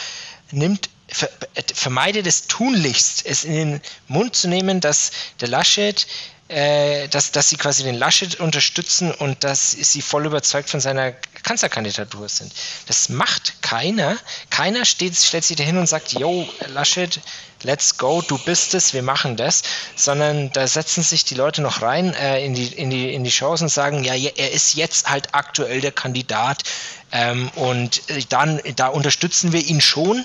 [0.50, 1.28] nimmt ver,
[1.74, 6.06] vermeidet es tunlichst, es in den Mund zu nehmen, dass der Laschet
[6.50, 11.12] äh, dass, dass sie quasi den Laschet unterstützen und dass sie voll überzeugt von seiner
[11.44, 12.52] Kanzlerkandidatur sind.
[12.86, 14.16] Das macht keiner.
[14.50, 17.20] Keiner steht, stellt sich dahin und sagt, yo, Laschet,
[17.62, 19.62] let's go, du bist es, wir machen das,
[19.94, 23.30] sondern da setzen sich die Leute noch rein äh, in, die, in, die, in die
[23.30, 26.64] Shows und sagen, ja, er ist jetzt halt aktuell der Kandidat
[27.12, 30.24] ähm, und dann, da unterstützen wir ihn schon,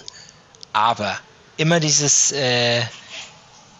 [0.73, 1.19] aber
[1.57, 2.81] immer dieses, äh,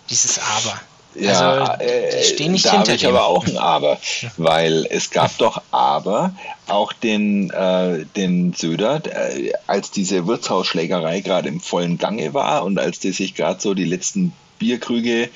[0.10, 0.80] dieses Aber.
[1.16, 3.99] Ja, also, äh, nicht da habe ich aber auch ein Aber,
[4.38, 6.34] weil es gab doch aber
[6.68, 12.80] auch den, äh, den Söder, äh, als diese Wirtshausschlägerei gerade im vollen Gange war und
[12.80, 15.30] als die sich gerade so die letzten Bierkrüge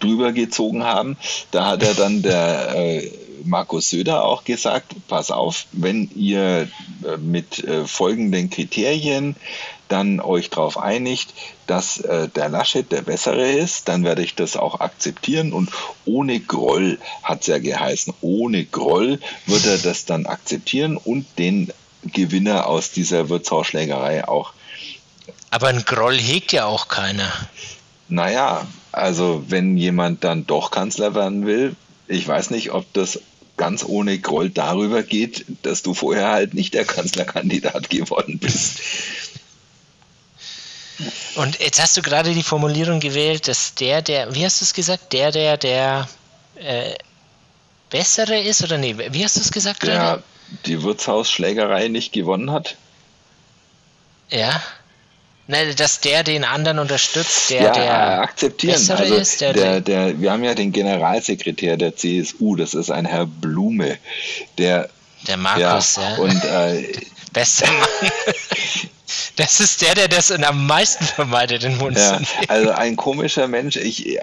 [0.00, 1.16] drüber gezogen haben,
[1.50, 3.10] da hat er dann der äh,
[3.44, 6.68] Markus Söder auch gesagt, pass auf, wenn ihr
[7.04, 9.36] äh, mit äh, folgenden Kriterien
[9.90, 11.34] dann euch darauf einigt,
[11.66, 15.70] dass äh, der Laschet der bessere ist, dann werde ich das auch akzeptieren und
[16.04, 21.72] ohne Groll hat es ja geheißen, ohne Groll wird er das dann akzeptieren und den
[22.04, 24.52] Gewinner aus dieser Wirtshausschlägerei auch.
[25.50, 27.30] Aber ein Groll hegt ja auch keiner.
[28.08, 31.76] Naja, also wenn jemand dann doch Kanzler werden will,
[32.08, 33.20] ich weiß nicht, ob das
[33.56, 38.80] ganz ohne Groll darüber geht, dass du vorher halt nicht der Kanzlerkandidat geworden bist.
[41.36, 44.74] Und jetzt hast du gerade die Formulierung gewählt, dass der, der, wie hast du es
[44.74, 46.08] gesagt, der, der, der
[46.56, 46.94] äh,
[47.90, 50.22] bessere ist oder nee, wie hast du es gesagt der gerade?
[50.66, 52.76] die Wirtshausschlägerei nicht gewonnen hat.
[54.30, 54.62] Ja.
[55.46, 58.90] Nein, dass der den anderen unterstützt, der, ja, der akzeptieren.
[58.90, 63.04] Also ist, der, der, der, wir haben ja den Generalsekretär der CSU, das ist ein
[63.04, 63.98] Herr Blume,
[64.58, 64.88] der
[65.26, 66.02] der Markus, ja.
[66.02, 66.16] ja.
[66.18, 66.92] Und äh,
[67.32, 68.12] bester Mann.
[69.36, 73.76] Das ist der, der das am meisten vermeidet, den Mund ja, Also ein komischer Mensch,
[73.76, 74.20] ich, äh,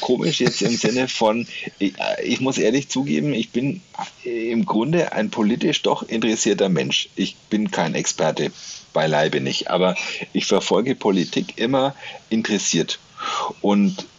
[0.00, 1.46] komisch jetzt im Sinne von,
[1.78, 3.80] ich, äh, ich, muss ehrlich zugeben, ich bin
[4.24, 7.08] im Grunde ein politisch doch interessierter Mensch.
[7.16, 8.50] Ich bin kein Experte,
[8.92, 9.96] beileibe nicht, aber
[10.32, 11.94] ich verfolge Politik immer
[12.30, 12.98] interessiert.
[13.60, 14.15] Und äh,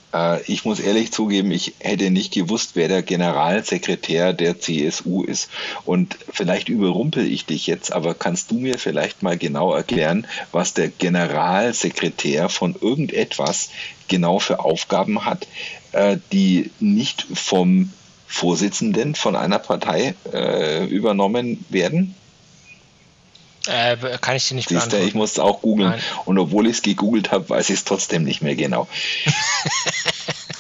[0.48, 5.50] ich muss ehrlich zugeben, ich hätte nicht gewusst, wer der Generalsekretär der CSU ist.
[5.86, 10.74] Und vielleicht überrumpel ich dich jetzt, aber kannst du mir vielleicht mal genau erklären, was
[10.74, 13.70] der Generalsekretär von irgendetwas
[14.08, 15.48] genau für Aufgaben hat,
[15.92, 17.92] äh, die nicht vom
[18.28, 22.16] Vorsitzenden von einer Partei äh, übernommen werden?
[23.68, 25.94] Äh, kann ich dir nicht Siehst du, ich muss es auch googeln.
[26.26, 28.88] Und obwohl ich es gegoogelt habe, weiß ich es trotzdem nicht mehr genau.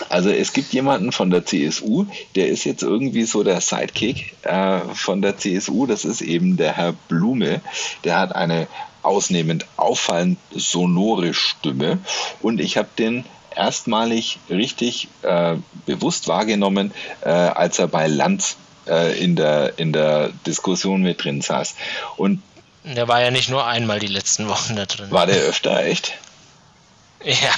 [0.09, 2.05] Also es gibt jemanden von der CSU,
[2.35, 6.73] der ist jetzt irgendwie so der Sidekick äh, von der CSU, das ist eben der
[6.73, 7.61] Herr Blume,
[8.03, 8.67] der hat eine
[9.03, 11.99] ausnehmend auffallend sonore Stimme
[12.41, 15.55] und ich habe den erstmalig richtig äh,
[15.85, 21.41] bewusst wahrgenommen, äh, als er bei Lanz äh, in, der, in der Diskussion mit drin
[21.41, 21.75] saß.
[22.17, 22.41] Und
[22.95, 25.11] der war ja nicht nur einmal die letzten Wochen da drin.
[25.11, 26.13] War der öfter, echt?
[27.23, 27.51] Ja.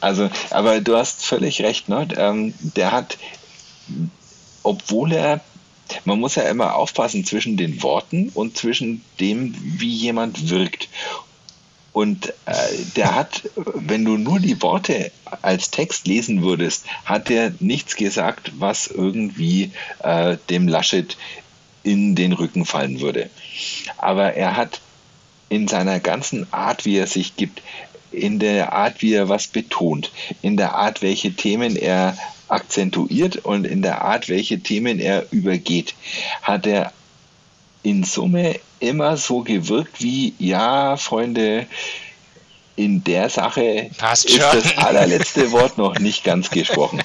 [0.00, 2.06] Also, aber du hast völlig recht, ne?
[2.16, 3.18] Ähm, der hat,
[4.62, 5.40] obwohl er,
[6.04, 10.88] man muss ja immer aufpassen zwischen den Worten und zwischen dem, wie jemand wirkt.
[11.92, 12.52] Und äh,
[12.96, 15.10] der hat, wenn du nur die Worte
[15.42, 21.16] als Text lesen würdest, hat er nichts gesagt, was irgendwie äh, dem Laschet
[21.82, 23.30] in den Rücken fallen würde.
[23.98, 24.80] Aber er hat
[25.48, 27.62] in seiner ganzen Art, wie er sich gibt,
[28.12, 30.10] in der Art, wie er was betont,
[30.42, 32.16] in der Art, welche Themen er
[32.48, 35.94] akzentuiert und in der Art, welche Themen er übergeht,
[36.42, 36.92] hat er
[37.82, 41.66] in Summe immer so gewirkt wie, ja, Freunde,
[42.76, 44.62] in der Sache Passt ist schon.
[44.62, 47.02] das allerletzte Wort noch nicht ganz gesprochen.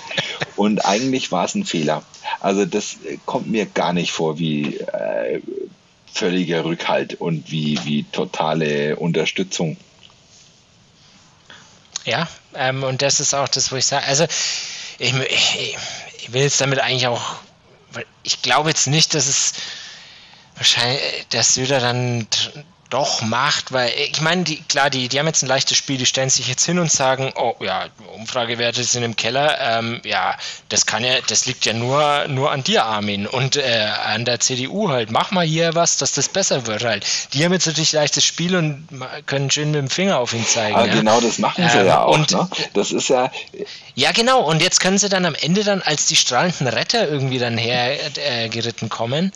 [0.55, 2.03] Und eigentlich war es ein Fehler.
[2.39, 5.41] Also das kommt mir gar nicht vor wie äh,
[6.13, 9.77] völliger Rückhalt und wie, wie totale Unterstützung.
[12.05, 14.25] Ja, ähm, und das ist auch das, wo ich sage, also
[14.99, 15.77] ich, ich,
[16.19, 17.35] ich will jetzt damit eigentlich auch,
[18.23, 19.53] ich glaube jetzt nicht, dass es
[20.55, 22.27] wahrscheinlich, dass Söder dann
[22.89, 26.05] doch macht, weil ich meine, die, klar, die, die haben jetzt ein leichtes Spiel, die
[26.05, 30.37] stellen sich jetzt hin und sagen, oh ja, Umfragewerte sind im Keller, ähm, ja,
[30.69, 34.39] das kann ja, das liegt ja nur, nur an dir, Armin, und äh, an der
[34.39, 37.05] CDU halt, mach mal hier was, dass das besser wird halt.
[37.33, 38.87] Die haben jetzt natürlich leichtes Spiel und
[39.25, 40.75] können schön mit dem Finger auf ihn zeigen.
[40.75, 40.93] Aber ja.
[40.93, 42.47] genau das machen sie ähm, ja auch, und, ne?
[42.73, 43.31] Das ist ja...
[43.95, 47.39] Ja, genau, und jetzt können sie dann am Ende dann als die strahlenden Retter irgendwie
[47.39, 49.31] dann hergeritten äh, kommen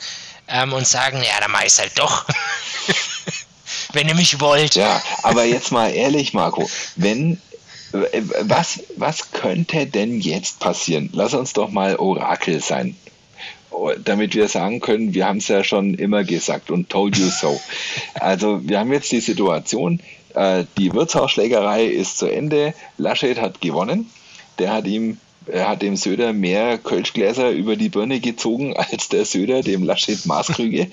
[0.49, 2.25] ähm, und sagen, ja, dann mach ich es halt doch.
[3.93, 4.75] wenn ihr mich wollt.
[4.75, 7.39] Ja, aber jetzt mal ehrlich, Marco, wenn
[7.91, 11.09] was, was könnte denn jetzt passieren?
[11.13, 12.95] Lass uns doch mal Orakel sein.
[14.03, 17.59] Damit wir sagen können, wir haben es ja schon immer gesagt und told you so.
[18.15, 20.01] Also wir haben jetzt die Situation,
[20.35, 24.09] äh, die Wirtshausschlägerei ist zu Ende, Laschet hat gewonnen,
[24.57, 25.17] der hat ihm
[25.51, 30.25] er hat dem Söder mehr Kölschgläser über die Birne gezogen als der Söder dem Laschet
[30.25, 30.87] Maßkrüge.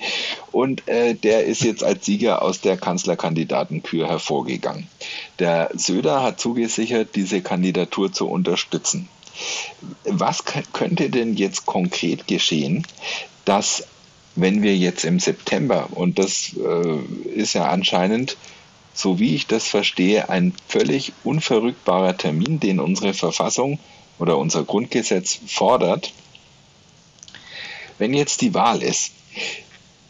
[0.51, 4.87] Und äh, der ist jetzt als Sieger aus der Kanzlerkandidatenkür hervorgegangen.
[5.39, 9.07] Der Söder hat zugesichert, diese Kandidatur zu unterstützen.
[10.03, 10.43] Was
[10.73, 12.85] könnte denn jetzt konkret geschehen,
[13.45, 13.83] dass
[14.35, 18.37] wenn wir jetzt im September, und das äh, ist ja anscheinend
[18.97, 23.77] so wie ich das verstehe, ein völlig unverrückbarer Termin, den unsere Verfassung
[24.19, 26.11] oder unser Grundgesetz fordert,
[27.97, 29.11] wenn jetzt die Wahl ist,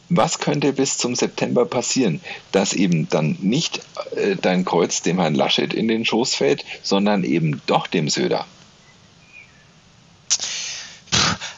[0.10, 3.82] was könnte bis zum September passieren, dass eben dann nicht
[4.16, 8.46] äh, dein Kreuz dem Herrn Laschet in den Schoß fällt, sondern eben doch dem Söder?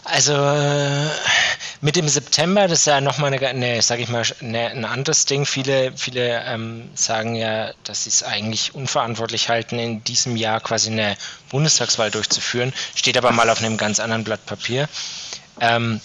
[0.04, 1.10] Also äh,
[1.82, 5.26] mit dem September, das ist ja nochmal eine, eine, sag ich mal, eine, ein anderes
[5.26, 5.46] Ding.
[5.46, 10.92] Viele, viele ähm, sagen ja, dass sie es eigentlich unverantwortlich halten, in diesem Jahr quasi
[10.92, 11.16] eine
[11.50, 12.74] Bundestagswahl durchzuführen.
[12.96, 14.90] Steht aber mal auf einem ganz anderen Blatt Papier.
[15.62, 16.02] Ähm,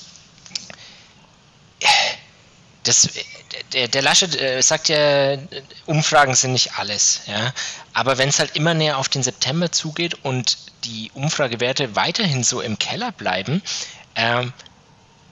[2.84, 3.08] das,
[3.72, 5.36] der, der Laschet äh, sagt ja,
[5.86, 7.52] Umfragen sind nicht alles, ja.
[7.92, 12.60] Aber wenn es halt immer näher auf den September zugeht und die Umfragewerte weiterhin so
[12.60, 13.62] im Keller bleiben,
[14.14, 14.52] ähm,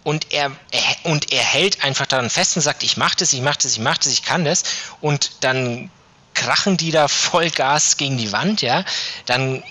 [0.05, 3.41] und er, er, und er hält einfach daran fest und sagt, ich mache das, ich
[3.41, 4.65] mache das, ich mache das, ich kann das
[5.01, 5.91] und dann
[6.35, 8.85] krachen die da voll Gas gegen die Wand, ja,
[9.27, 9.63] dann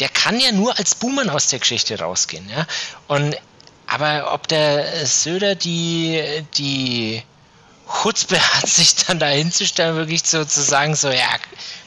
[0.00, 2.66] der kann ja nur als Buhmann aus der Geschichte rausgehen, ja.
[3.08, 3.36] Und
[3.86, 7.22] aber ob der Söder die die
[7.86, 11.28] Chutzpe hat, sich dann da hinzustellen, wirklich so zu sagen, so, ja,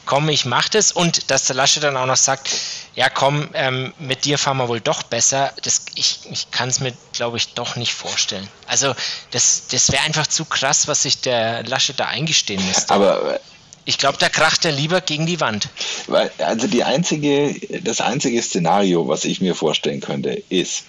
[0.06, 0.92] komm, ich mach das.
[0.92, 2.50] Und dass der Lasche dann auch noch sagt,
[2.94, 5.52] ja, komm, ähm, mit dir fahren wir wohl doch besser.
[5.62, 8.48] Das, ich ich kann es mir, glaube ich, doch nicht vorstellen.
[8.66, 8.94] Also,
[9.30, 12.92] das, das wäre einfach zu krass, was sich der Lasche da eingestehen müsste.
[12.92, 13.38] Aber äh,
[13.84, 15.68] ich glaube, da kracht er lieber gegen die Wand.
[16.08, 20.84] Weil, also die einzige, das einzige Szenario, was ich mir vorstellen könnte, ist,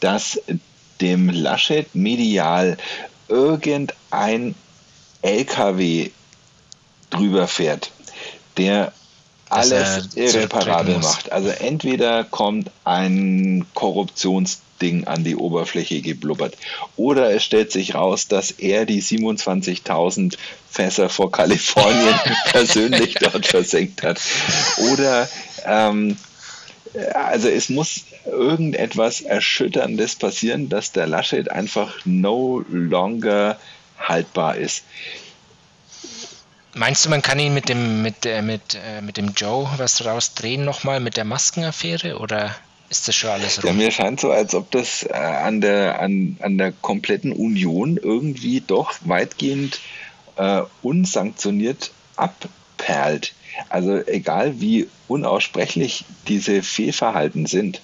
[0.00, 0.40] dass
[1.00, 2.76] dem Laschet medial
[3.28, 4.54] irgendein
[5.22, 6.10] LKW
[7.10, 7.90] drüber fährt,
[8.56, 8.92] der
[9.48, 11.32] alles irreparabel macht.
[11.32, 16.56] Also entweder kommt ein Korruptionsding an die Oberfläche geblubbert
[16.96, 20.36] oder es stellt sich raus, dass er die 27.000
[20.70, 22.14] Fässer vor Kalifornien
[22.50, 24.20] persönlich dort versenkt hat.
[24.92, 25.28] Oder
[25.64, 26.16] ähm,
[27.14, 33.58] also es muss irgendetwas Erschütterndes passieren, dass der Laschet einfach no longer
[33.98, 34.84] haltbar ist.
[36.74, 40.04] Meinst du, man kann ihn mit dem, mit, äh, mit, äh, mit dem Joe was
[40.04, 42.54] rausdrehen nochmal mit der Maskenaffäre oder
[42.90, 43.68] ist das schon alles rum?
[43.68, 47.96] Ja, mir scheint so, als ob das äh, an, der, an, an der kompletten Union
[47.96, 49.80] irgendwie doch weitgehend
[50.36, 53.34] äh, unsanktioniert abperlt.
[53.68, 57.80] Also egal wie unaussprechlich diese Fehlverhalten sind.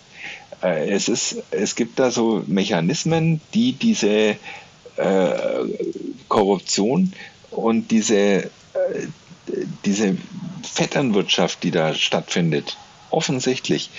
[0.63, 4.37] Äh, es, ist, es gibt da so Mechanismen, die diese
[4.97, 5.65] äh,
[6.29, 7.13] Korruption
[7.51, 8.51] und diese, äh,
[9.85, 10.17] diese
[10.63, 12.77] Vetternwirtschaft, die da stattfindet,
[13.11, 13.91] offensichtlich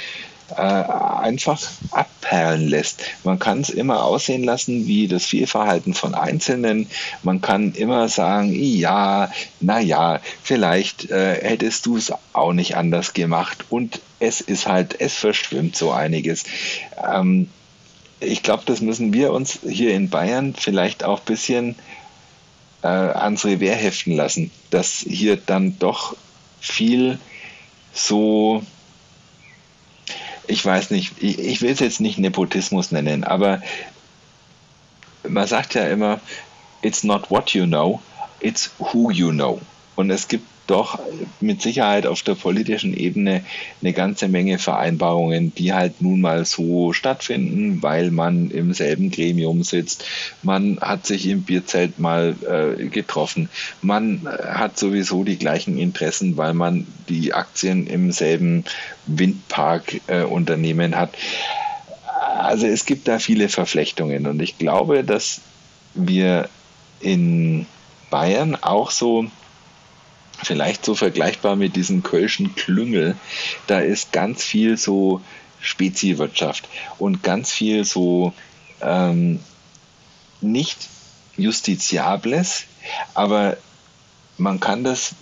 [0.52, 1.60] äh, einfach
[1.92, 3.02] abperlen lässt.
[3.24, 6.88] Man kann es immer aussehen lassen wie das Fehlverhalten von Einzelnen.
[7.24, 13.66] Man kann immer sagen, ja, naja, vielleicht äh, hättest du es auch nicht anders gemacht.
[13.70, 16.44] Und es ist halt, es verschwimmt so einiges.
[17.04, 17.50] Ähm,
[18.20, 21.76] ich glaube, das müssen wir uns hier in Bayern vielleicht auch ein bisschen
[22.84, 26.16] äh, ans Revier heften lassen, dass hier dann doch
[26.60, 27.20] viel
[27.94, 28.64] so
[30.48, 33.62] ich weiß nicht, ich, ich will es jetzt nicht Nepotismus nennen, aber
[35.28, 36.20] man sagt ja immer,
[36.82, 38.02] it's not what you know,
[38.40, 39.62] it's who you know.
[39.96, 41.00] Und es gibt doch
[41.42, 43.44] mit Sicherheit auf der politischen Ebene
[43.82, 49.64] eine ganze Menge Vereinbarungen, die halt nun mal so stattfinden, weil man im selben Gremium
[49.64, 50.06] sitzt.
[50.44, 53.50] Man hat sich im Bierzelt mal äh, getroffen.
[53.82, 58.66] Man äh, hat sowieso die gleichen Interessen, weil man die Aktien im selben
[59.06, 61.14] Windpark-Unternehmen äh, hat.
[62.38, 65.42] Also es gibt da viele Verflechtungen und ich glaube, dass
[65.94, 66.50] wir
[67.00, 67.66] in
[68.10, 69.26] Bayern auch so
[70.46, 73.16] vielleicht so vergleichbar mit diesem Kölschen Klüngel.
[73.68, 75.22] Da ist ganz viel so
[75.60, 76.68] Speziwirtschaft
[77.00, 78.34] und ganz viel so
[78.82, 79.40] ähm,
[80.42, 80.88] nicht
[81.38, 82.66] Justiziables,
[83.14, 83.58] aber
[84.38, 85.16] man kann das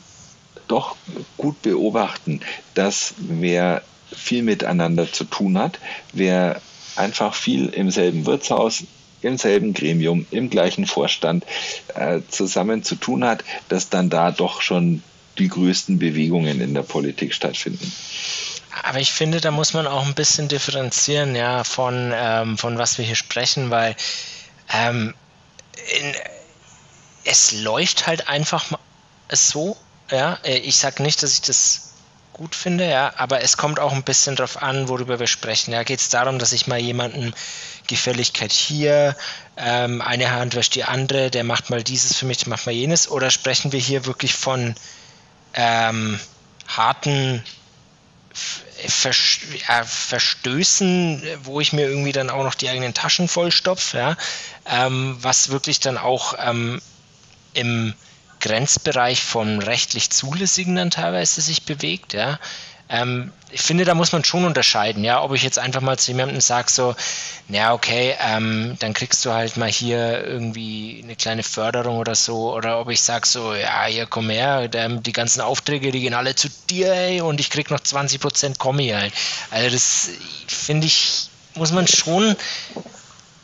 [0.67, 0.95] doch
[1.38, 2.41] gut beobachten,
[2.74, 5.80] dass wer viel miteinander zu tun hat,
[6.11, 6.61] wer
[6.95, 8.84] einfach viel im selben Wirtshaus
[9.21, 11.45] im selben Gremium, im gleichen Vorstand
[11.95, 15.01] äh, zusammen zu tun hat, dass dann da doch schon
[15.38, 17.91] die größten Bewegungen in der Politik stattfinden.
[18.84, 22.97] Aber ich finde, da muss man auch ein bisschen differenzieren, ja, von, ähm, von was
[22.97, 23.95] wir hier sprechen, weil
[24.73, 25.13] ähm,
[25.99, 26.13] in,
[27.23, 28.65] es läuft halt einfach
[29.31, 29.77] so,
[30.09, 30.39] ja.
[30.43, 31.93] Äh, ich sage nicht, dass ich das
[32.34, 35.71] gut finde, ja, aber es kommt auch ein bisschen darauf an, worüber wir sprechen.
[35.71, 37.34] Ja, geht es darum, dass ich mal jemanden
[37.88, 39.15] Gefälligkeit hier,
[39.55, 42.71] ähm, eine Hand wäscht die andere, der macht mal dieses für mich, der macht mal
[42.71, 44.73] jenes, oder sprechen wir hier wirklich von
[45.54, 46.20] ähm,
[46.68, 47.43] harten
[49.86, 54.18] Verstößen, wo ich mir irgendwie dann auch noch die eigenen Taschen vollstopfe, ja,
[54.66, 56.82] ähm, was wirklich dann auch ähm,
[57.54, 57.93] im
[58.39, 62.39] Grenzbereich vom rechtlich Zulässigen dann teilweise sich bewegt, ja.
[62.93, 66.11] Ähm, ich finde, da muss man schon unterscheiden, ja, ob ich jetzt einfach mal zu
[66.11, 66.95] jemandem sage, so,
[67.47, 72.53] naja, okay, ähm, dann kriegst du halt mal hier irgendwie eine kleine Förderung oder so,
[72.53, 76.35] oder ob ich sage so, ja, hier komm her, die ganzen Aufträge, die gehen alle
[76.35, 79.13] zu dir, ey, und ich krieg noch 20 Prozent Kommi halt.
[79.49, 80.09] Also das
[80.47, 82.35] finde ich, muss man schon ein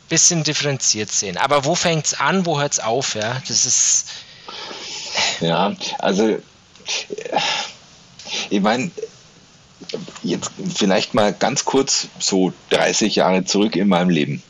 [0.08, 1.36] bisschen differenziert sehen.
[1.36, 3.42] Aber wo fängt es an, wo hört es auf, ja?
[3.48, 4.06] Das ist
[5.40, 6.38] ja, also
[8.48, 8.90] ich meine,
[10.22, 14.42] jetzt vielleicht mal ganz kurz so 30 Jahre zurück in meinem Leben.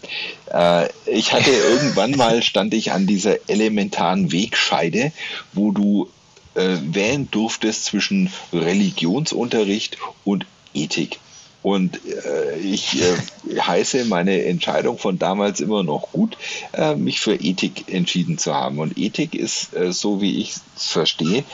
[0.52, 5.12] Äh, ich hatte irgendwann mal, stand ich an dieser elementaren Wegscheide,
[5.52, 6.08] wo du
[6.54, 11.18] äh, wählen durftest zwischen Religionsunterricht und Ethik.
[11.62, 16.36] Und äh, ich äh, heiße meine Entscheidung von damals immer noch gut,
[16.72, 18.78] äh, mich für Ethik entschieden zu haben.
[18.78, 21.44] Und Ethik ist, äh, so wie ich es verstehe,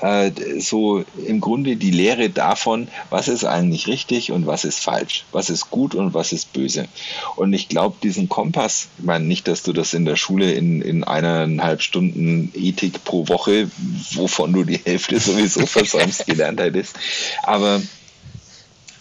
[0.00, 5.24] äh, so im Grunde die Lehre davon, was ist eigentlich richtig und was ist falsch,
[5.30, 6.88] was ist gut und was ist böse.
[7.36, 10.82] Und ich glaube, diesen Kompass, ich meine nicht, dass du das in der Schule in,
[10.82, 13.70] in eineinhalb Stunden Ethik pro Woche,
[14.12, 16.96] wovon du die Hälfte sowieso versäumst, gelernt hättest,
[17.44, 17.80] aber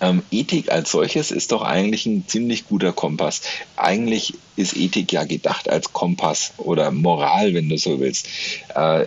[0.01, 3.41] ähm, Ethik als solches ist doch eigentlich ein ziemlich guter Kompass.
[3.77, 8.27] Eigentlich ist Ethik ja gedacht als Kompass oder Moral, wenn du so willst.
[8.75, 9.05] Äh,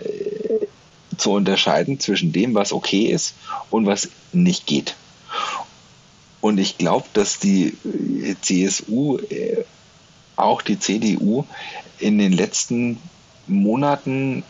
[1.17, 3.35] zu unterscheiden zwischen dem, was okay ist
[3.69, 4.95] und was nicht geht.
[6.41, 7.73] Und ich glaube, dass die
[8.41, 9.63] CSU, äh,
[10.35, 11.45] auch die CDU,
[11.99, 12.99] in den letzten
[13.47, 14.43] Monaten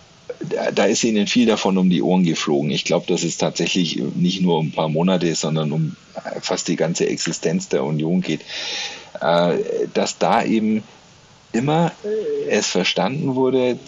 [0.74, 2.72] da ist ihnen viel davon um die Ohren geflogen.
[2.72, 5.96] Ich glaube, dass es tatsächlich nicht nur um ein paar Monate, sondern um
[6.42, 8.42] fast die ganze Existenz der Union geht,
[9.22, 9.58] äh,
[9.94, 10.84] dass da eben
[11.52, 11.92] immer
[12.50, 13.80] es verstanden wurde,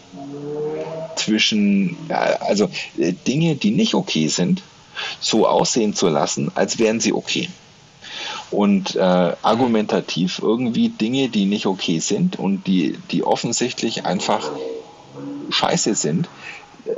[1.15, 4.61] zwischen, also äh, Dinge, die nicht okay sind,
[5.19, 7.49] so aussehen zu lassen, als wären sie okay.
[8.49, 14.49] Und äh, argumentativ irgendwie Dinge, die nicht okay sind und die, die offensichtlich einfach
[15.49, 16.27] scheiße sind,
[16.85, 16.91] äh,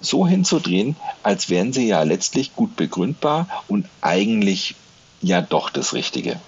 [0.00, 4.74] so hinzudrehen, als wären sie ja letztlich gut begründbar und eigentlich
[5.20, 6.40] ja doch das Richtige.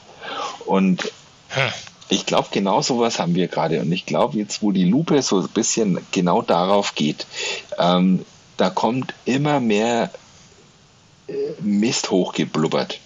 [0.65, 1.13] Und
[1.49, 1.69] hm.
[2.09, 3.81] ich glaube, genau sowas haben wir gerade.
[3.81, 7.27] Und ich glaube, jetzt, wo die Lupe so ein bisschen genau darauf geht,
[7.79, 8.25] ähm,
[8.57, 10.11] da kommt immer mehr
[11.27, 13.01] äh, Mist hochgeblubbert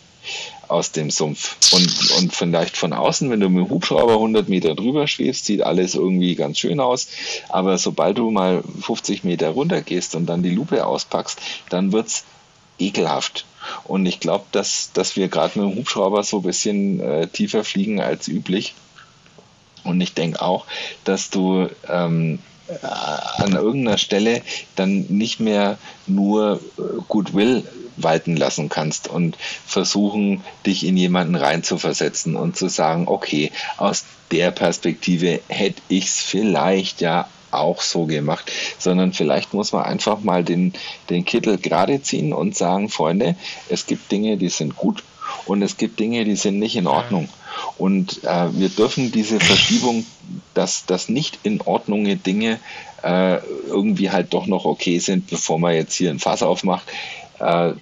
[0.68, 1.56] aus dem Sumpf.
[1.72, 5.62] Und, und vielleicht von außen, wenn du mit dem Hubschrauber 100 Meter drüber schwebst, sieht
[5.62, 7.08] alles irgendwie ganz schön aus.
[7.48, 11.38] Aber sobald du mal 50 Meter runter gehst und dann die Lupe auspackst,
[11.68, 12.24] dann wird es
[12.78, 13.46] ekelhaft.
[13.84, 17.64] Und ich glaube, dass, dass wir gerade mit dem Hubschrauber so ein bisschen äh, tiefer
[17.64, 18.74] fliegen als üblich.
[19.84, 20.66] Und ich denke auch,
[21.04, 22.40] dass du ähm,
[22.82, 24.42] an irgendeiner Stelle
[24.74, 27.64] dann nicht mehr nur äh, Goodwill
[27.96, 29.36] walten lassen kannst und
[29.66, 36.20] versuchen, dich in jemanden reinzuversetzen und zu sagen, okay, aus der Perspektive hätte ich es
[36.20, 40.74] vielleicht ja auch so gemacht, sondern vielleicht muss man einfach mal den,
[41.08, 43.36] den Kittel gerade ziehen und sagen, Freunde,
[43.68, 45.02] es gibt Dinge, die sind gut
[45.44, 47.28] und es gibt Dinge, die sind nicht in Ordnung.
[47.78, 50.06] Und äh, wir dürfen diese Verschiebung,
[50.54, 52.58] dass, dass nicht in Ordnung Dinge
[53.02, 56.84] äh, irgendwie halt doch noch okay sind, bevor man jetzt hier ein Fass aufmacht,
[57.38, 57.72] äh,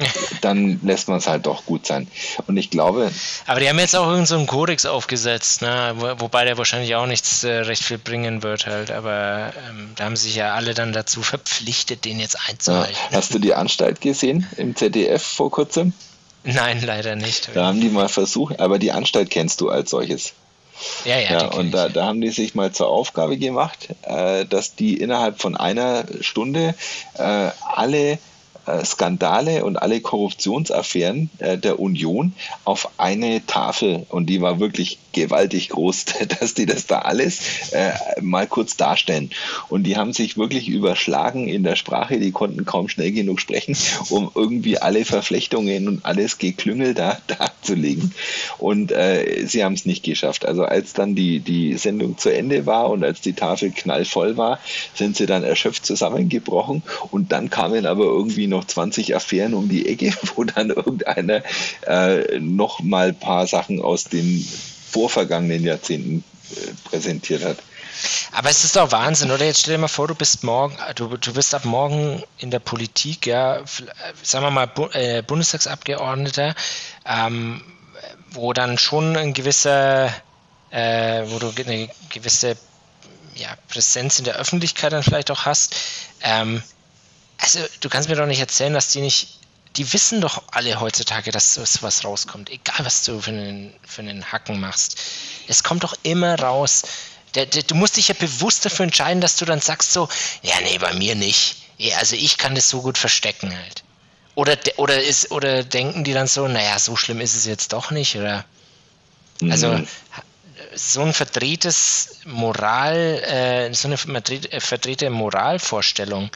[0.40, 2.08] dann lässt man es halt doch gut sein.
[2.46, 3.10] Und ich glaube.
[3.46, 5.94] Aber die haben jetzt auch irgendeinen so Kodex aufgesetzt, ne?
[5.96, 8.90] Wo, wobei der wahrscheinlich auch nichts äh, recht viel bringen wird halt.
[8.90, 12.96] Aber ähm, da haben sich ja alle dann dazu verpflichtet, den jetzt einzuhalten.
[13.10, 13.18] Ja.
[13.18, 15.92] Hast du die Anstalt gesehen im ZDF vor kurzem?
[16.44, 17.50] Nein, leider nicht.
[17.54, 20.32] Da haben die mal versucht, aber die Anstalt kennst du als solches.
[21.04, 21.30] Ja, ja.
[21.32, 25.40] ja und da, da haben die sich mal zur Aufgabe gemacht, äh, dass die innerhalb
[25.40, 26.74] von einer Stunde
[27.14, 28.18] äh, alle
[28.84, 32.32] Skandale und alle Korruptionsaffären äh, der Union
[32.64, 36.04] auf eine Tafel und die war wirklich gewaltig groß,
[36.40, 39.30] dass die das da alles äh, mal kurz darstellen.
[39.68, 43.76] Und die haben sich wirklich überschlagen in der Sprache, die konnten kaum schnell genug sprechen,
[44.08, 48.14] um irgendwie alle Verflechtungen und alles Geklüngel da darzulegen.
[48.58, 50.46] Und äh, sie haben es nicht geschafft.
[50.46, 54.58] Also als dann die, die Sendung zu Ende war und als die Tafel knallvoll war,
[54.94, 59.88] sind sie dann erschöpft zusammengebrochen und dann kamen aber irgendwie noch 20 Affären um die
[59.88, 61.42] Ecke, wo dann irgendeiner
[61.86, 64.46] äh, noch mal ein paar Sachen aus den
[64.90, 67.58] vorvergangenen Jahrzehnten äh, präsentiert hat.
[68.32, 69.44] Aber es ist doch Wahnsinn, oder?
[69.44, 72.60] Jetzt stell dir mal vor, du bist morgen, du, du bist ab morgen in der
[72.60, 73.60] Politik, ja,
[74.22, 76.54] sagen wir mal Bu äh, Bundestagsabgeordneter,
[77.04, 77.62] ähm,
[78.30, 80.06] wo dann schon ein gewisser,
[80.70, 82.56] äh, wo du eine gewisse
[83.34, 85.74] ja, Präsenz in der Öffentlichkeit dann vielleicht auch hast.
[86.22, 86.62] Ähm,
[87.40, 89.38] also du kannst mir doch nicht erzählen, dass die nicht,
[89.76, 94.30] die wissen doch alle heutzutage, dass sowas rauskommt, egal was du für einen, für einen
[94.30, 94.98] Hacken machst.
[95.46, 96.82] Es kommt doch immer raus.
[97.34, 100.08] Der, der, du musst dich ja bewusst dafür entscheiden, dass du dann sagst so,
[100.42, 101.56] ja, nee, bei mir nicht.
[101.78, 103.84] Ja, also ich kann das so gut verstecken halt.
[104.34, 107.90] Oder, oder, ist, oder denken die dann so, naja, so schlimm ist es jetzt doch
[107.90, 108.44] nicht, oder?
[109.48, 109.88] Also mhm.
[110.74, 116.30] so ein verdrehtes Moral, äh, so eine verdrehte Moralvorstellung,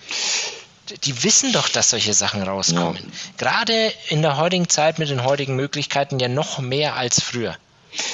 [1.05, 3.03] die wissen doch, dass solche Sachen rauskommen.
[3.03, 3.11] Ja.
[3.39, 7.57] Gerade in der heutigen Zeit mit den heutigen Möglichkeiten ja noch mehr als früher.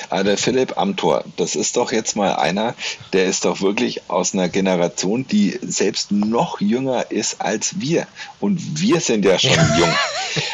[0.09, 2.74] Ah, der Philipp Amthor, das ist doch jetzt mal einer,
[3.12, 8.07] der ist doch wirklich aus einer Generation, die selbst noch jünger ist als wir.
[8.41, 9.95] Und wir sind ja schon jung.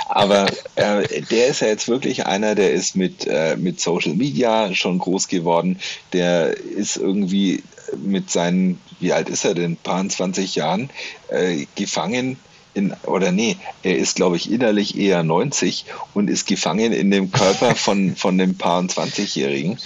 [0.08, 0.46] Aber
[0.76, 4.98] äh, der ist ja jetzt wirklich einer, der ist mit, äh, mit Social Media schon
[4.98, 5.78] groß geworden.
[6.12, 7.62] Der ist irgendwie
[7.96, 10.90] mit seinen, wie alt ist er denn, paar 20 Jahren,
[11.28, 12.38] äh, gefangen
[12.76, 17.32] in, oder nee, er ist, glaube ich, innerlich eher 90 und ist gefangen in dem
[17.32, 19.78] Körper von, von dem paar 20-Jährigen.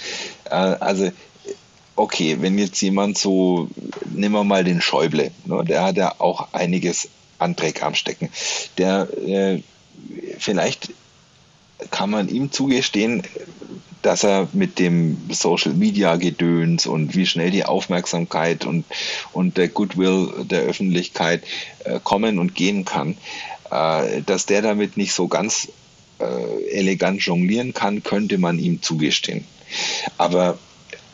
[0.45, 1.11] Äh, also,
[1.95, 3.69] okay, wenn jetzt jemand so,
[4.13, 8.29] nehmen wir mal den Schäuble, ne, der hat ja auch einiges an Dreck am Stecken.
[8.77, 9.63] Der, äh,
[10.37, 10.89] vielleicht
[11.89, 13.23] kann man ihm zugestehen,
[14.01, 18.85] dass er mit dem Social Media Gedöns und wie schnell die Aufmerksamkeit und,
[19.33, 21.43] und der Goodwill der Öffentlichkeit
[21.83, 23.17] äh, kommen und gehen kann,
[23.69, 25.67] äh, dass der damit nicht so ganz
[26.19, 29.45] äh, elegant jonglieren kann, könnte man ihm zugestehen.
[30.17, 30.57] Aber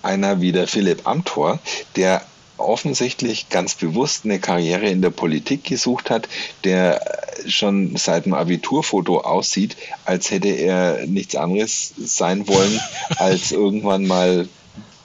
[0.02, 1.60] einer wie der Philipp Amthor,
[1.96, 2.26] der
[2.58, 6.28] offensichtlich ganz bewusst eine Karriere in der Politik gesucht hat,
[6.64, 7.01] der
[7.47, 12.80] schon seit dem Abiturfoto aussieht, als hätte er nichts anderes sein wollen,
[13.18, 14.47] als irgendwann mal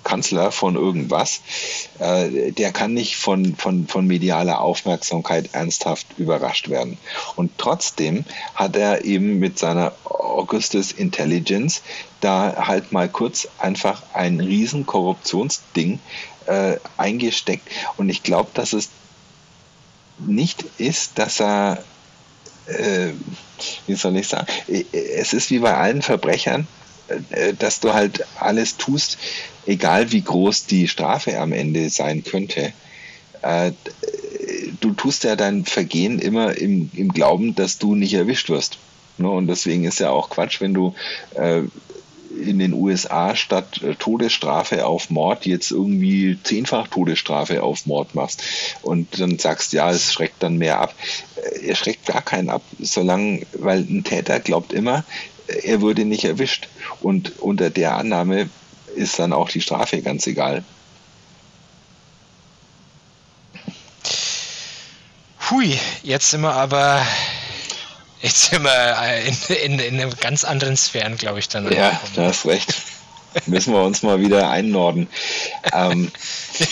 [0.05, 1.41] Kanzler von irgendwas,
[1.99, 6.99] äh, der kann nicht von, von, von medialer Aufmerksamkeit ernsthaft überrascht werden.
[7.37, 8.25] Und trotzdem
[8.55, 11.83] hat er eben mit seiner Augustus Intelligence
[12.21, 15.99] da halt mal kurz einfach ein riesen Korruptionsding
[16.47, 17.69] äh, eingesteckt.
[17.97, 18.91] Und ich glaube, dass es
[20.19, 21.83] nicht ist, dass er,
[22.67, 23.13] äh,
[23.87, 24.47] wie soll ich sagen,
[24.93, 26.82] es ist wie bei allen Verbrechern, äh,
[27.59, 29.19] dass du halt alles tust,
[29.67, 32.73] egal wie groß die Strafe am Ende sein könnte.
[33.43, 33.73] Äh,
[34.81, 38.79] du tust ja dein Vergehen immer im, im Glauben, dass du nicht erwischt wirst.
[39.19, 39.31] Ne?
[39.31, 40.95] Und deswegen ist ja auch Quatsch, wenn du
[41.35, 41.63] äh,
[42.41, 48.43] in den USA statt äh, Todesstrafe auf Mord jetzt irgendwie zehnfach Todesstrafe auf Mord machst
[48.83, 50.95] und dann sagst, ja, es schreckt dann mehr ab.
[51.37, 55.05] Äh, er schreckt gar keinen ab, solange, weil ein Täter glaubt immer,
[55.53, 56.69] er würde nicht erwischt.
[57.01, 58.49] Und unter der Annahme
[58.95, 60.65] ist dann auch die Strafe ganz egal.
[65.51, 67.05] Hui, jetzt sind wir aber
[68.23, 71.71] Jetzt sind wir in, in, in einem ganz anderen Sphären, glaube ich, dann.
[71.73, 72.73] Ja, da hast recht.
[73.47, 75.09] Müssen wir uns mal wieder einnorden.
[75.73, 76.13] Ähm,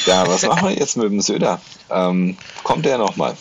[0.06, 1.60] ja, was machen wir jetzt mit dem Söder?
[1.90, 3.36] Ähm, kommt der nochmal?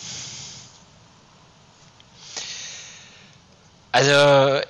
[3.92, 4.66] Also,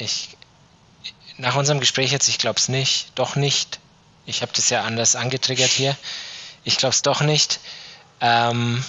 [0.00, 0.36] ich,
[1.38, 3.80] nach unserem Gespräch jetzt, ich glaube es nicht, doch nicht.
[4.26, 5.96] Ich habe das ja anders angetriggert hier.
[6.64, 7.60] Ich glaube es doch nicht.
[8.20, 8.84] Ähm,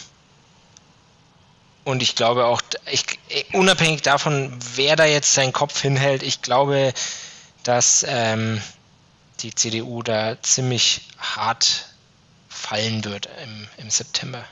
[1.84, 3.06] und ich glaube auch, ich,
[3.54, 6.94] unabhängig davon, wer da jetzt seinen Kopf hinhält, ich glaube,
[7.64, 8.62] dass ähm,
[9.40, 11.88] die CDU da ziemlich hart
[12.50, 14.44] fallen wird im, im September.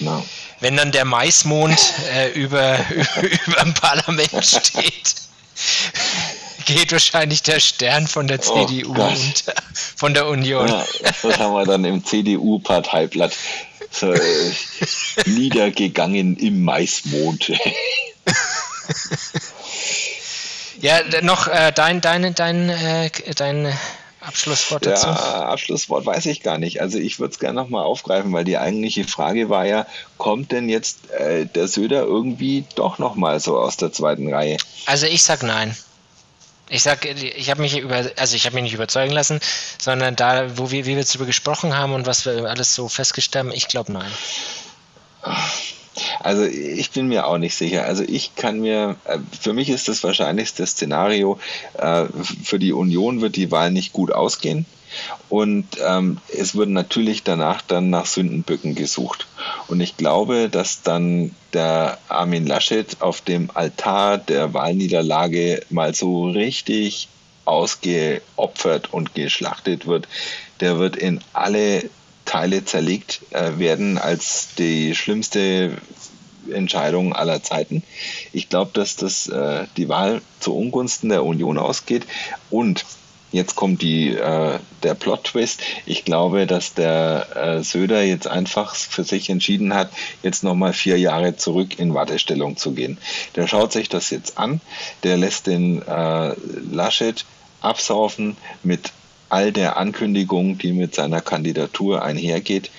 [0.00, 0.26] No.
[0.58, 1.78] Wenn dann der Maismond
[2.12, 5.14] äh, über, über dem Parlament steht,
[6.66, 9.44] geht wahrscheinlich der Stern von der CDU oh und
[9.96, 10.68] von der Union.
[10.68, 10.84] Ja,
[11.22, 13.36] das haben wir dann im CDU-Parteiblatt
[13.90, 14.52] so, äh,
[15.26, 17.52] niedergegangen im Maismond.
[20.80, 23.72] ja, noch äh, dein, dein, dein, äh, dein
[24.26, 25.06] Abschlusswort dazu?
[25.06, 26.80] Ja, Abschlusswort weiß ich gar nicht.
[26.80, 29.86] Also ich würde es gerne nochmal aufgreifen, weil die eigentliche Frage war ja,
[30.18, 34.56] kommt denn jetzt äh, der Söder irgendwie doch nochmal so aus der zweiten Reihe?
[34.86, 35.76] Also ich sag nein.
[36.70, 39.38] Ich sag, ich habe mich über, also ich habe mich nicht überzeugen lassen,
[39.78, 43.46] sondern da, wo wir, wie wir darüber gesprochen haben und was wir alles so festgestellt
[43.46, 44.10] haben, ich glaube nein.
[46.24, 47.84] Also ich bin mir auch nicht sicher.
[47.84, 51.38] Also ich kann mir, äh, für mich ist das wahrscheinlichste Szenario,
[51.74, 52.06] äh,
[52.42, 54.64] für die Union wird die Wahl nicht gut ausgehen.
[55.28, 59.26] Und ähm, es wird natürlich danach dann nach Sündenböcken gesucht.
[59.68, 66.28] Und ich glaube, dass dann der Armin Laschet auf dem Altar der Wahlniederlage mal so
[66.28, 67.08] richtig
[67.44, 70.08] ausgeopfert und geschlachtet wird.
[70.60, 71.90] Der wird in alle
[72.24, 75.76] Teile zerlegt äh, werden als die schlimmste
[76.52, 77.82] Entscheidung aller Zeiten.
[78.32, 82.06] Ich glaube, dass das äh, die Wahl zu Ungunsten der Union ausgeht
[82.50, 82.84] und
[83.34, 85.60] Jetzt kommt die, äh, der Plot-Twist.
[85.86, 89.90] Ich glaube, dass der äh, Söder jetzt einfach für sich entschieden hat,
[90.22, 92.96] jetzt nochmal vier Jahre zurück in Wartestellung zu gehen.
[93.34, 94.60] Der schaut sich das jetzt an,
[95.02, 96.34] der lässt den äh,
[96.70, 97.24] Laschet
[97.60, 98.92] absaufen mit
[99.30, 102.70] all der Ankündigung, die mit seiner Kandidatur einhergeht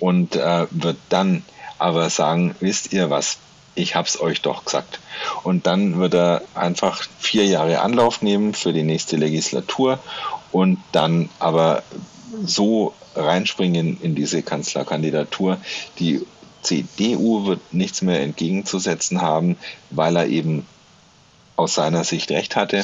[0.00, 1.44] und äh, wird dann
[1.82, 3.38] aber sagen, wisst ihr was,
[3.74, 5.00] ich hab's euch doch gesagt.
[5.42, 9.98] Und dann wird er einfach vier Jahre Anlauf nehmen für die nächste Legislatur
[10.52, 11.82] und dann aber
[12.44, 15.58] so reinspringen in diese Kanzlerkandidatur.
[15.98, 16.26] Die
[16.62, 19.56] CDU wird nichts mehr entgegenzusetzen haben,
[19.90, 20.66] weil er eben
[21.56, 22.82] aus seiner Sicht recht hatte.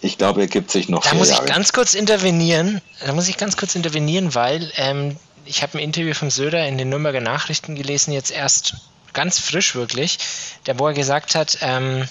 [0.00, 1.04] Ich glaube, er gibt sich noch.
[1.04, 1.48] Da muss ich Jahre.
[1.48, 2.80] ganz kurz intervenieren.
[3.04, 5.16] Da muss ich ganz kurz intervenieren, weil ähm,
[5.46, 8.76] ich habe ein Interview von Söder in den Nürnberger Nachrichten gelesen, jetzt erst
[9.12, 10.18] ganz frisch wirklich,
[10.66, 12.06] der wo er gesagt hat, ähm,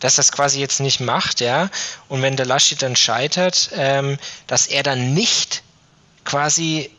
[0.00, 1.70] dass das quasi jetzt nicht macht, ja,
[2.08, 5.62] und wenn der Laschet dann scheitert, ähm, dass er dann nicht
[6.24, 6.90] quasi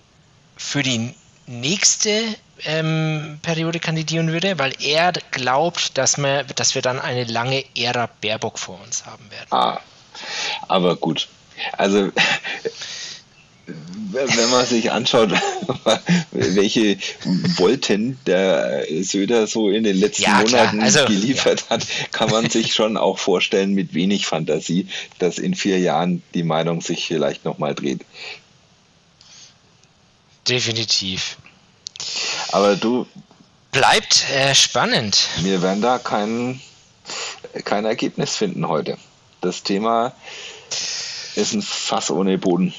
[0.58, 1.14] für die
[1.46, 2.24] nächste
[2.66, 8.10] ähm, Periode kandidieren würde, weil er glaubt, dass, wir, dass wir dann eine lange Ära
[8.22, 9.48] Baerbock vor uns haben werden.
[9.52, 9.80] Ah,
[10.68, 11.28] aber gut.
[11.74, 12.12] Also
[13.68, 15.31] wenn man sich anschaut,
[16.31, 16.98] welche
[17.57, 21.69] Wolten der Söder so in den letzten ja, Monaten also, geliefert ja.
[21.72, 24.88] hat, kann man sich schon auch vorstellen, mit wenig Fantasie,
[25.19, 28.06] dass in vier Jahren die Meinung sich vielleicht nochmal dreht.
[30.48, 31.38] Definitiv.
[32.52, 33.06] Aber du.
[33.72, 35.27] Bleibt äh, spannend.
[35.41, 36.61] Wir werden da kein,
[37.65, 38.98] kein Ergebnis finden heute.
[39.41, 40.14] Das Thema
[41.35, 42.73] ist ein Fass ohne Boden.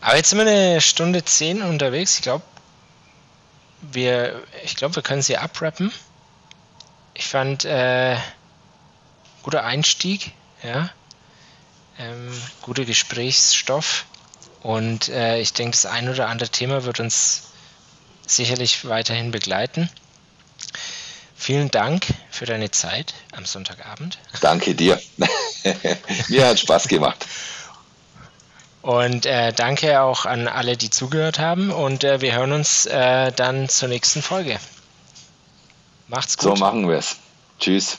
[0.00, 2.16] Aber jetzt sind wir eine Stunde zehn unterwegs.
[2.16, 2.44] Ich glaube,
[3.80, 5.92] wir, ich wir können sie abrappen.
[7.14, 8.16] Ich fand äh,
[9.42, 10.32] guter Einstieg,
[10.62, 10.90] ja,
[11.98, 12.32] ähm,
[12.62, 14.06] guter Gesprächsstoff
[14.62, 17.42] und äh, ich denke, das ein oder andere Thema wird uns
[18.26, 19.90] sicherlich weiterhin begleiten.
[21.36, 24.18] Vielen Dank für deine Zeit am Sonntagabend.
[24.40, 25.00] Danke dir.
[26.28, 27.26] Mir hat Spaß gemacht.
[28.82, 31.70] Und äh, danke auch an alle, die zugehört haben.
[31.70, 34.58] Und äh, wir hören uns äh, dann zur nächsten Folge.
[36.08, 36.56] Macht's gut.
[36.56, 37.16] So machen wir es.
[37.60, 37.98] Tschüss.